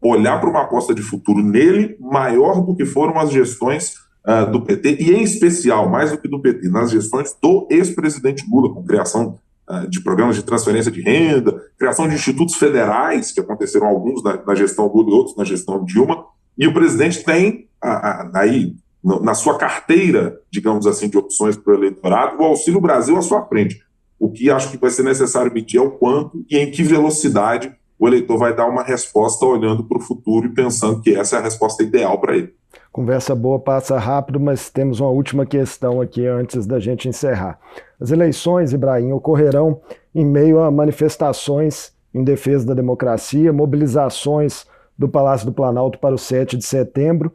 olhar 0.00 0.40
para 0.40 0.50
uma 0.50 0.62
aposta 0.62 0.94
de 0.94 1.02
futuro 1.02 1.42
nele 1.42 1.96
maior 2.00 2.60
do 2.60 2.74
que 2.74 2.84
foram 2.84 3.18
as 3.18 3.30
gestões 3.30 3.94
uh, 4.26 4.50
do 4.50 4.62
PT, 4.62 4.96
e 5.00 5.12
em 5.12 5.22
especial, 5.22 5.88
mais 5.88 6.10
do 6.10 6.18
que 6.18 6.28
do 6.28 6.40
PT, 6.40 6.68
nas 6.68 6.90
gestões 6.90 7.36
do 7.40 7.68
ex-presidente 7.70 8.44
Lula, 8.50 8.74
com 8.74 8.82
criação 8.82 9.38
uh, 9.70 9.88
de 9.88 10.00
programas 10.00 10.36
de 10.36 10.42
transferência 10.42 10.90
de 10.90 11.00
renda, 11.00 11.60
criação 11.78 12.08
de 12.08 12.14
institutos 12.14 12.56
federais, 12.56 13.30
que 13.30 13.40
aconteceram 13.40 13.86
alguns 13.86 14.22
na, 14.24 14.42
na 14.44 14.54
gestão 14.54 14.86
Lula 14.92 15.10
e 15.10 15.14
outros 15.14 15.36
na 15.36 15.44
gestão 15.44 15.84
Dilma, 15.84 16.24
e 16.58 16.66
o 16.66 16.74
presidente 16.74 17.24
tem 17.24 17.68
aí 18.34 18.76
na 19.02 19.34
sua 19.34 19.58
carteira, 19.58 20.38
digamos 20.50 20.86
assim, 20.86 21.08
de 21.08 21.18
opções 21.18 21.56
para 21.56 21.72
o 21.72 21.76
eleitorado, 21.76 22.40
o 22.40 22.44
Auxílio 22.44 22.80
Brasil 22.80 23.16
à 23.16 23.22
sua 23.22 23.44
frente. 23.46 23.82
O 24.18 24.30
que 24.30 24.50
acho 24.50 24.70
que 24.70 24.76
vai 24.76 24.90
ser 24.90 25.02
necessário 25.02 25.52
medir 25.52 25.78
é 25.78 25.80
o 25.80 25.90
quanto 25.90 26.44
e 26.48 26.56
em 26.56 26.70
que 26.70 26.82
velocidade 26.84 27.74
o 27.98 28.06
eleitor 28.06 28.38
vai 28.38 28.54
dar 28.54 28.66
uma 28.66 28.82
resposta 28.82 29.44
olhando 29.44 29.84
para 29.84 29.98
o 29.98 30.00
futuro 30.00 30.46
e 30.46 30.54
pensando 30.54 31.00
que 31.00 31.14
essa 31.14 31.36
é 31.36 31.38
a 31.40 31.42
resposta 31.42 31.82
ideal 31.82 32.20
para 32.20 32.36
ele. 32.36 32.54
Conversa 32.92 33.34
boa 33.34 33.58
passa 33.58 33.98
rápido, 33.98 34.38
mas 34.38 34.70
temos 34.70 35.00
uma 35.00 35.08
última 35.08 35.46
questão 35.46 36.00
aqui 36.00 36.26
antes 36.26 36.66
da 36.66 36.78
gente 36.78 37.08
encerrar. 37.08 37.58
As 38.00 38.10
eleições, 38.10 38.72
Ibrahim, 38.72 39.12
ocorrerão 39.12 39.80
em 40.14 40.24
meio 40.24 40.60
a 40.60 40.70
manifestações 40.70 41.92
em 42.14 42.22
defesa 42.22 42.66
da 42.66 42.74
democracia, 42.74 43.52
mobilizações 43.52 44.66
do 44.98 45.08
Palácio 45.08 45.46
do 45.46 45.52
Planalto 45.52 45.98
para 45.98 46.14
o 46.14 46.18
7 46.18 46.56
de 46.56 46.64
setembro 46.64 47.32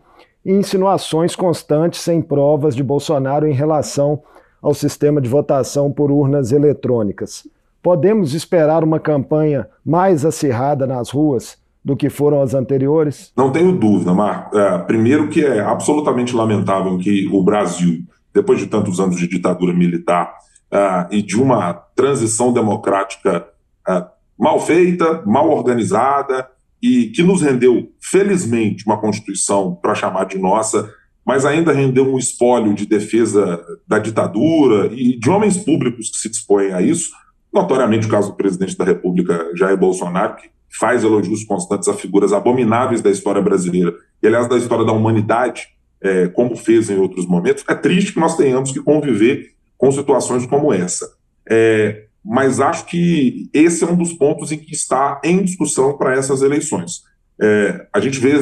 e 0.48 0.54
insinuações 0.54 1.36
constantes 1.36 2.00
sem 2.00 2.22
provas 2.22 2.74
de 2.74 2.82
Bolsonaro 2.82 3.46
em 3.46 3.52
relação 3.52 4.24
ao 4.62 4.74
sistema 4.74 5.20
de 5.20 5.28
votação 5.28 5.92
por 5.92 6.10
urnas 6.10 6.54
eletrônicas. 6.54 7.46
Podemos 7.84 8.34
esperar 8.34 8.82
uma 8.82 8.98
campanha 8.98 9.68
mais 9.86 10.24
acirrada 10.24 10.88
nas 10.88 11.10
ruas 11.10 11.58
do 11.84 11.98
que 11.98 12.10
foram 12.10 12.42
as 12.42 12.54
anteriores? 12.54 13.34
Não 13.36 13.52
tenho 13.52 13.74
dúvida, 13.74 14.14
Marco. 14.14 14.58
É, 14.58 14.78
primeiro 14.80 15.28
que 15.28 15.46
é 15.46 15.60
absolutamente 15.60 16.34
lamentável 16.34 16.98
que 16.98 17.28
o 17.30 17.44
Brasil, 17.44 18.04
depois 18.34 18.58
de 18.58 18.68
tantos 18.68 19.02
anos 19.02 19.18
de 19.18 19.28
ditadura 19.28 19.74
militar 19.74 20.34
é, 20.72 21.08
e 21.12 21.22
de 21.22 21.36
uma 21.36 21.74
transição 21.94 22.54
democrática 22.54 23.48
é, 23.86 24.06
mal 24.40 24.62
feita, 24.62 25.22
mal 25.26 25.50
organizada 25.50 26.48
e 26.82 27.08
que 27.08 27.24
nos 27.24 27.42
rendeu, 27.42 27.92
felizmente, 28.00 28.86
uma 28.86 29.00
Constituição 29.00 29.76
para 29.76 29.96
chamar 29.96 30.26
de 30.26 30.38
nossa, 30.38 30.92
mas 31.26 31.46
ainda 31.46 31.74
rendeu 31.74 32.08
um 32.08 32.18
espólio 32.18 32.74
de 32.74 32.86
defesa 32.86 33.62
da 33.88 34.00
ditadura 34.00 34.90
e 34.94 35.20
de 35.20 35.30
homens 35.30 35.58
públicos 35.58 36.10
que 36.10 36.18
se 36.18 36.30
dispõem 36.30 36.72
a 36.72 36.82
isso, 36.82 37.12
notoriamente 37.54 38.08
o 38.08 38.10
caso 38.10 38.30
do 38.30 38.38
presidente 38.38 38.78
da 38.78 38.86
República, 38.86 39.52
Jair 39.56 39.78
Bolsonaro, 39.78 40.36
que 40.36 40.50
faz 40.70 41.04
elogios 41.04 41.44
constantes 41.44 41.88
a 41.88 41.94
figuras 41.94 42.32
abomináveis 42.32 43.02
da 43.02 43.10
história 43.10 43.42
brasileira 43.42 43.94
e, 44.22 44.28
aliás, 44.28 44.48
da 44.48 44.58
história 44.58 44.86
da 44.86 44.92
humanidade, 44.92 45.68
é, 46.02 46.28
como 46.28 46.56
fez 46.56 46.90
em 46.90 46.98
outros 46.98 47.26
momentos. 47.26 47.64
É 47.68 47.76
triste 47.76 48.14
que 48.14 48.20
nós 48.20 48.38
tenhamos 48.38 48.72
que 48.72 48.80
conviver 48.80 49.54
com 49.78 49.92
situações 49.92 50.46
como 50.46 50.74
essa. 50.74 51.12
É, 51.50 52.07
mas 52.30 52.60
acho 52.60 52.86
que 52.88 53.50
esse 53.54 53.86
é 53.86 53.88
um 53.88 53.96
dos 53.96 54.12
pontos 54.12 54.52
em 54.52 54.58
que 54.58 54.74
está 54.74 55.22
em 55.24 55.42
discussão 55.42 55.98
para 55.98 56.14
essas 56.14 56.42
eleições. 56.42 57.04
É, 57.42 57.88
a 57.94 58.02
gente 58.02 58.20
vê, 58.20 58.34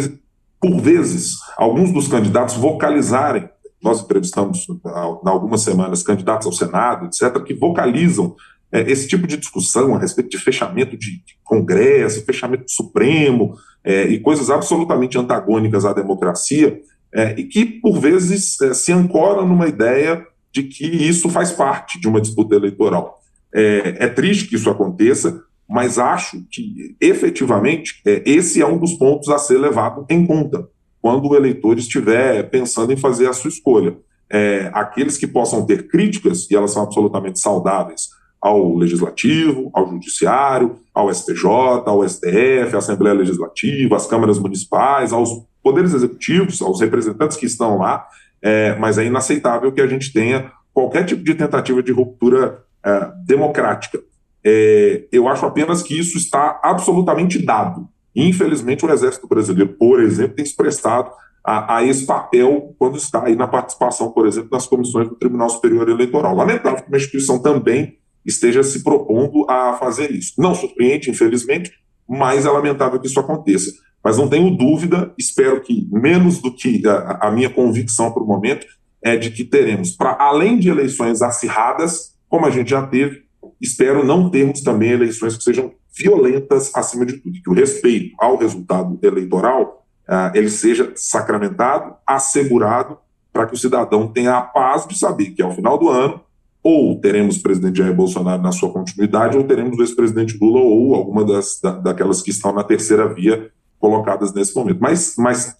por 0.60 0.82
vezes, 0.82 1.36
alguns 1.56 1.91
dos 1.91 2.08
candidatos 2.08 2.56
vocalizarem. 2.56 3.48
Nós 3.84 4.02
entrevistamos 4.02 4.65
há 4.84 5.30
algumas 5.30 5.62
semanas 5.62 6.02
candidatos 6.02 6.48
ao 6.48 6.54
Senado, 6.54 7.06
etc., 7.06 7.39
que 7.43 7.54
vocalizam 7.54 8.36
é, 8.71 8.82
esse 8.89 9.08
tipo 9.08 9.28
de 9.28 9.38
discussão 9.38 9.93
a 9.93 10.00
respeito 10.00 10.32
de 10.32 10.39
fechamento 10.39 10.98
de, 10.98 11.24
de 11.24 11.38
Congresso, 11.43 12.26
fechamento 12.26 12.65
Supremo 12.67 13.56
é, 13.84 14.08
e 14.08 14.19
coisas 14.19 14.50
absolutamente 14.50 15.15
antagônicas 15.15 15.86
à 15.86 15.93
democracia 15.93 16.82
é, 17.13 17.39
e 17.39 17.43
que, 17.43 17.65
por 17.65 18.00
vezes, 18.00 18.60
é, 18.62 18.74
se 18.74 18.91
ancoram 18.91 19.48
numa 19.48 19.67
ideia 19.67 20.26
de 20.52 20.63
que 20.63 20.88
isso 20.88 21.30
faz 21.30 21.52
parte 21.52 22.00
de 22.00 22.08
uma 22.08 22.19
disputa 22.19 22.56
eleitoral. 22.56 23.21
É, 23.56 24.06
é 24.06 24.08
triste 24.08 24.48
que 24.48 24.56
isso 24.56 24.70
aconteça, 24.70 25.41
mas 25.68 25.98
acho 25.98 26.44
que, 26.52 26.96
efetivamente, 27.00 28.02
é, 28.06 28.22
esse 28.26 28.62
é 28.62 28.68
um 28.68 28.78
dos 28.78 28.94
pontos 28.94 29.30
a 29.30 29.38
ser 29.38 29.58
levado 29.58 30.06
em 30.10 30.26
conta 30.26 30.68
quando 31.02 31.30
o 31.30 31.36
eleitor 31.36 31.78
estiver 31.78 32.50
pensando 32.50 32.91
em 32.91 32.98
fazer 32.98 33.28
a 33.28 33.34
sua 33.34 33.50
escolha. 33.50 33.96
aqueles 34.74 35.18
que 35.18 35.28
possam 35.28 35.65
ter 35.65 35.88
críticas, 35.88 36.50
e 36.50 36.56
elas 36.56 36.72
são 36.72 36.84
absolutamente 36.84 37.39
saudáveis, 37.39 38.10
ao 38.46 38.76
Legislativo, 38.76 39.72
ao 39.74 39.89
Judiciário, 39.89 40.78
ao 40.94 41.12
STJ, 41.12 41.48
ao 41.86 42.08
STF, 42.08 42.76
à 42.76 42.78
Assembleia 42.78 43.15
Legislativa, 43.15 43.96
às 43.96 44.06
câmaras 44.06 44.38
municipais, 44.38 45.12
aos 45.12 45.44
poderes 45.63 45.96
executivos, 45.96 46.62
aos 46.62 46.80
representantes 46.80 47.38
que 47.38 47.48
estão 47.48 47.80
lá, 47.80 48.06
é, 48.39 48.76
mas 48.76 49.00
é 49.00 49.06
inaceitável 49.06 49.72
que 49.72 49.82
a 49.82 49.88
gente 49.88 50.13
tenha 50.13 50.52
qualquer 50.72 51.06
tipo 51.06 51.24
de 51.24 51.34
tentativa 51.34 51.82
de 51.82 51.91
ruptura 51.91 52.60
é, 52.86 53.12
democrática. 53.26 54.00
É, 54.43 55.06
eu 55.12 55.28
acho 55.28 55.45
apenas 55.45 55.82
que 55.82 56.00
isso 56.00 56.17
está 56.17 56.60
absolutamente 56.63 57.43
dado. 57.43 57.89
Infelizmente, 58.15 58.86
o 58.86 58.91
Exército 58.91 59.28
Brasileiro, 59.28 59.74
por 59.74 60.02
exemplo, 60.02 60.36
tem 60.36 60.45
expressado 60.45 61.10
a, 61.43 61.78
a, 61.78 61.84
esse 61.84 62.06
papel 62.06 62.76
quando 62.78 62.98
está 62.98 63.26
aí 63.26 63.36
na 63.36 63.48
participação, 63.48 64.12
por 64.12 64.26
exemplo, 64.26 64.50
nas 64.52 64.65
comissões 64.65 65.10
do 65.10 65.15
Tribunal 65.15 65.50
Superior 65.50 65.89
Eleitoral. 65.89 66.36
Lamentável 66.36 66.82
que 66.84 66.88
uma 66.88 66.98
instituição 66.98 67.39
também 67.39 67.98
esteja 68.26 68.63
se 68.63 68.84
propondo 68.84 69.45
a 69.50 69.74
fazer 69.74 70.12
isso. 70.12 70.34
Não 70.38 70.56
surpreende, 70.56 71.10
infelizmente, 71.10 71.71
mas 72.08 72.45
é 72.45 72.50
lamentável 72.50 73.00
que 73.00 73.08
isso 73.08 73.19
aconteça. 73.19 73.71
Mas 74.04 74.17
não 74.17 74.30
tenho 74.30 74.56
dúvida, 74.56 75.13
espero 75.17 75.62
que 75.62 75.88
menos 75.91 76.39
do 76.39 76.54
que 76.54 76.88
a, 76.88 77.28
a 77.28 77.32
minha 77.32 77.50
convicção 77.50 78.12
para 78.12 78.24
o 78.24 78.28
momento, 78.28 78.65
é 79.02 79.15
de 79.15 79.30
que 79.30 79.43
teremos, 79.43 79.91
para 79.91 80.17
além 80.19 80.58
de 80.58 80.69
eleições 80.69 81.21
acirradas, 81.21 82.14
como 82.30 82.46
a 82.46 82.50
gente 82.50 82.70
já 82.70 82.86
teve, 82.86 83.24
espero 83.62 84.06
não 84.06 84.30
termos 84.30 84.62
também 84.62 84.92
eleições 84.92 85.38
que 85.38 85.44
sejam 85.44 85.74
violentas 85.98 86.72
acima 86.76 87.06
de 87.06 87.14
tudo, 87.14 87.42
que 87.42 87.50
o 87.50 87.54
respeito 87.54 88.16
ao 88.20 88.38
resultado 88.38 89.00
eleitoral 89.02 89.86
uh, 90.10 90.36
ele 90.36 90.50
seja 90.50 90.92
sacramentado, 90.96 91.96
assegurado, 92.06 92.98
para 93.32 93.46
que 93.46 93.54
o 93.54 93.58
cidadão 93.58 94.08
tenha 94.08 94.38
a 94.38 94.42
paz 94.42 94.88
de 94.88 94.98
saber 94.98 95.32
que 95.32 95.42
ao 95.42 95.54
final 95.54 95.78
do 95.78 95.90
ano 95.90 96.22
ou 96.64 97.00
teremos 97.00 97.38
o 97.38 97.44
presidente 97.44 97.78
Jair 97.78 97.94
Bolsonaro 97.94 98.42
na 98.42 98.52
sua 98.52 98.72
continuidade, 98.72 99.38
ou 99.38 99.44
teremos 99.44 99.78
o 99.78 99.84
ex-presidente 99.84 100.36
Lula 100.42 100.62
ou 100.62 100.96
alguma 100.96 101.24
das, 101.24 101.60
da, 101.62 101.74
daquelas 101.74 102.24
que 102.24 102.32
estão 102.32 102.52
na 102.52 102.64
terceira 102.64 103.14
via 103.14 103.52
colocadas 103.78 104.34
nesse 104.34 104.56
momento. 104.56 104.80
Mas, 104.82 105.14
mas 105.16 105.56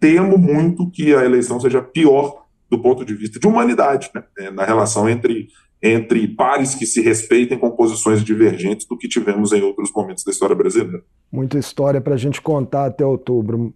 temo 0.00 0.36
muito 0.36 0.90
que 0.90 1.14
a 1.14 1.24
eleição 1.24 1.60
seja 1.60 1.80
pior 1.80 2.44
do 2.68 2.76
ponto 2.80 3.04
de 3.04 3.14
vista 3.14 3.38
de 3.38 3.46
humanidade, 3.46 4.10
né? 4.12 4.50
Na 4.50 4.64
relação 4.64 5.08
entre, 5.08 5.48
entre 5.82 6.26
pares 6.28 6.74
que 6.74 6.84
se 6.84 7.00
respeitem 7.00 7.58
com 7.58 7.70
posições 7.70 8.22
divergentes 8.24 8.86
do 8.86 8.96
que 8.96 9.08
tivemos 9.08 9.52
em 9.52 9.62
outros 9.62 9.92
momentos 9.94 10.24
da 10.24 10.32
história 10.32 10.56
brasileira. 10.56 11.02
Muita 11.30 11.58
história 11.58 12.00
para 12.00 12.14
a 12.14 12.18
gente 12.18 12.40
contar 12.40 12.86
até 12.86 13.04
outubro. 13.04 13.72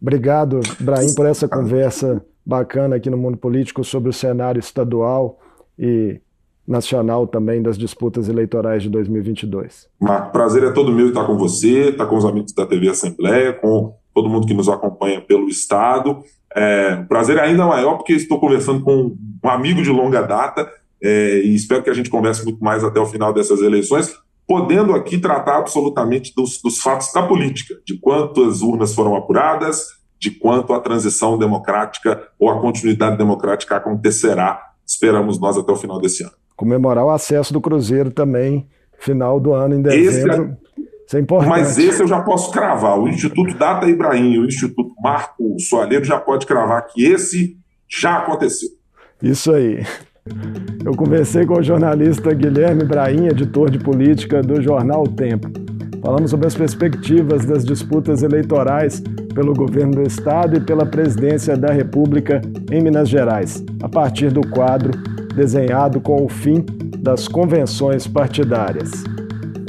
Obrigado, 0.00 0.60
Brahim, 0.78 1.14
por 1.14 1.26
essa 1.26 1.48
conversa 1.48 2.24
bacana 2.44 2.96
aqui 2.96 3.10
no 3.10 3.16
Mundo 3.16 3.36
Político 3.36 3.82
sobre 3.82 4.10
o 4.10 4.12
cenário 4.12 4.60
estadual 4.60 5.38
e 5.78 6.20
nacional 6.66 7.26
também 7.26 7.62
das 7.62 7.78
disputas 7.78 8.28
eleitorais 8.28 8.82
de 8.82 8.90
2022. 8.90 9.88
Marco, 9.98 10.32
prazer 10.32 10.64
é 10.64 10.70
todo 10.70 10.92
meu 10.92 11.08
estar 11.08 11.24
com 11.24 11.36
você, 11.36 11.88
estar 11.88 12.06
com 12.06 12.16
os 12.16 12.26
amigos 12.26 12.52
da 12.52 12.66
TV 12.66 12.90
Assembleia, 12.90 13.54
com 13.54 13.94
todo 14.14 14.28
mundo 14.28 14.46
que 14.46 14.52
nos 14.52 14.68
acompanha 14.68 15.20
pelo 15.20 15.48
Estado. 15.48 16.22
É, 16.54 16.96
prazer 17.08 17.38
é 17.38 17.42
ainda 17.42 17.66
maior 17.66 17.96
porque 17.96 18.12
estou 18.12 18.38
conversando 18.38 18.82
com 18.82 19.16
um 19.42 19.48
amigo 19.48 19.82
de 19.82 19.90
longa 19.90 20.22
data 20.22 20.68
é, 21.02 21.40
e 21.40 21.54
espero 21.54 21.82
que 21.82 21.90
a 21.90 21.94
gente 21.94 22.10
converse 22.10 22.44
muito 22.44 22.62
mais 22.62 22.82
até 22.82 22.98
o 23.00 23.06
final 23.06 23.32
dessas 23.32 23.60
eleições, 23.60 24.14
podendo 24.46 24.94
aqui 24.94 25.18
tratar 25.18 25.58
absolutamente 25.58 26.32
dos, 26.34 26.60
dos 26.62 26.78
fatos 26.78 27.12
da 27.12 27.22
política, 27.22 27.74
de 27.84 27.98
quantas 27.98 28.62
urnas 28.62 28.94
foram 28.94 29.14
apuradas, 29.14 29.86
de 30.18 30.30
quanto 30.30 30.72
a 30.72 30.80
transição 30.80 31.38
democrática 31.38 32.28
ou 32.38 32.50
a 32.50 32.60
continuidade 32.60 33.16
democrática 33.16 33.76
acontecerá 33.76 34.68
esperamos 34.88 35.38
nós 35.38 35.56
até 35.58 35.70
o 35.70 35.76
final 35.76 36.00
desse 36.00 36.22
ano. 36.24 36.32
Comemorar 36.56 37.04
o 37.04 37.10
acesso 37.10 37.52
do 37.52 37.60
Cruzeiro 37.60 38.10
também, 38.10 38.66
final 38.98 39.38
do 39.38 39.52
ano, 39.52 39.74
em 39.74 39.82
dezembro. 39.82 40.32
Esse, 40.32 40.40
é- 40.40 40.56
Isso 41.06 41.16
é 41.16 41.20
importante. 41.20 41.50
Mas 41.50 41.78
esse 41.78 42.02
eu 42.02 42.08
já 42.08 42.20
posso 42.22 42.50
cravar. 42.50 42.98
O 42.98 43.06
Instituto 43.06 43.54
Data 43.56 43.86
Ibrahim, 43.86 44.38
o 44.38 44.46
Instituto 44.46 44.92
Marco 45.02 45.56
Soalheiro 45.60 46.04
já 46.04 46.18
pode 46.18 46.46
cravar 46.46 46.86
que 46.86 47.04
esse 47.04 47.56
já 47.88 48.18
aconteceu. 48.18 48.70
Isso 49.22 49.52
aí. 49.52 49.84
Eu 50.84 50.92
conversei 50.92 51.44
com 51.44 51.58
o 51.58 51.62
jornalista 51.62 52.32
Guilherme 52.32 52.82
Ibrahim, 52.82 53.26
editor 53.26 53.70
de 53.70 53.78
política 53.78 54.40
do 54.40 54.62
jornal 54.62 55.02
o 55.02 55.08
Tempo. 55.08 55.50
Falamos 56.02 56.30
sobre 56.30 56.46
as 56.46 56.54
perspectivas 56.54 57.44
das 57.44 57.64
disputas 57.64 58.22
eleitorais 58.22 59.02
pelo 59.34 59.52
governo 59.52 59.96
do 59.96 60.02
Estado 60.02 60.56
e 60.56 60.60
pela 60.60 60.86
presidência 60.86 61.56
da 61.56 61.72
República 61.72 62.40
em 62.70 62.80
Minas 62.82 63.08
Gerais, 63.08 63.64
a 63.82 63.88
partir 63.88 64.30
do 64.30 64.40
quadro 64.48 64.90
desenhado 65.34 66.00
com 66.00 66.24
o 66.24 66.28
fim 66.28 66.64
das 66.98 67.28
convenções 67.28 68.06
partidárias. 68.06 69.04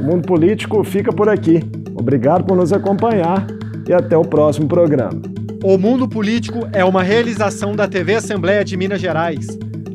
O 0.02 0.04
Mundo 0.04 0.26
Político 0.26 0.84
fica 0.84 1.12
por 1.12 1.30
aqui. 1.30 1.62
Obrigado 1.96 2.46
por 2.46 2.56
nos 2.56 2.72
acompanhar 2.72 3.46
e 3.88 3.94
até 3.94 4.18
o 4.18 4.24
próximo 4.24 4.68
programa. 4.68 5.22
O 5.64 5.78
Mundo 5.78 6.08
Político 6.08 6.68
é 6.72 6.86
uma 6.86 7.04
realização 7.04 7.76
da 7.76 7.88
TV 7.88 8.16
Assembleia 8.16 8.64
de 8.64 8.78
Minas 8.78 9.02
Gerais. 9.02 9.46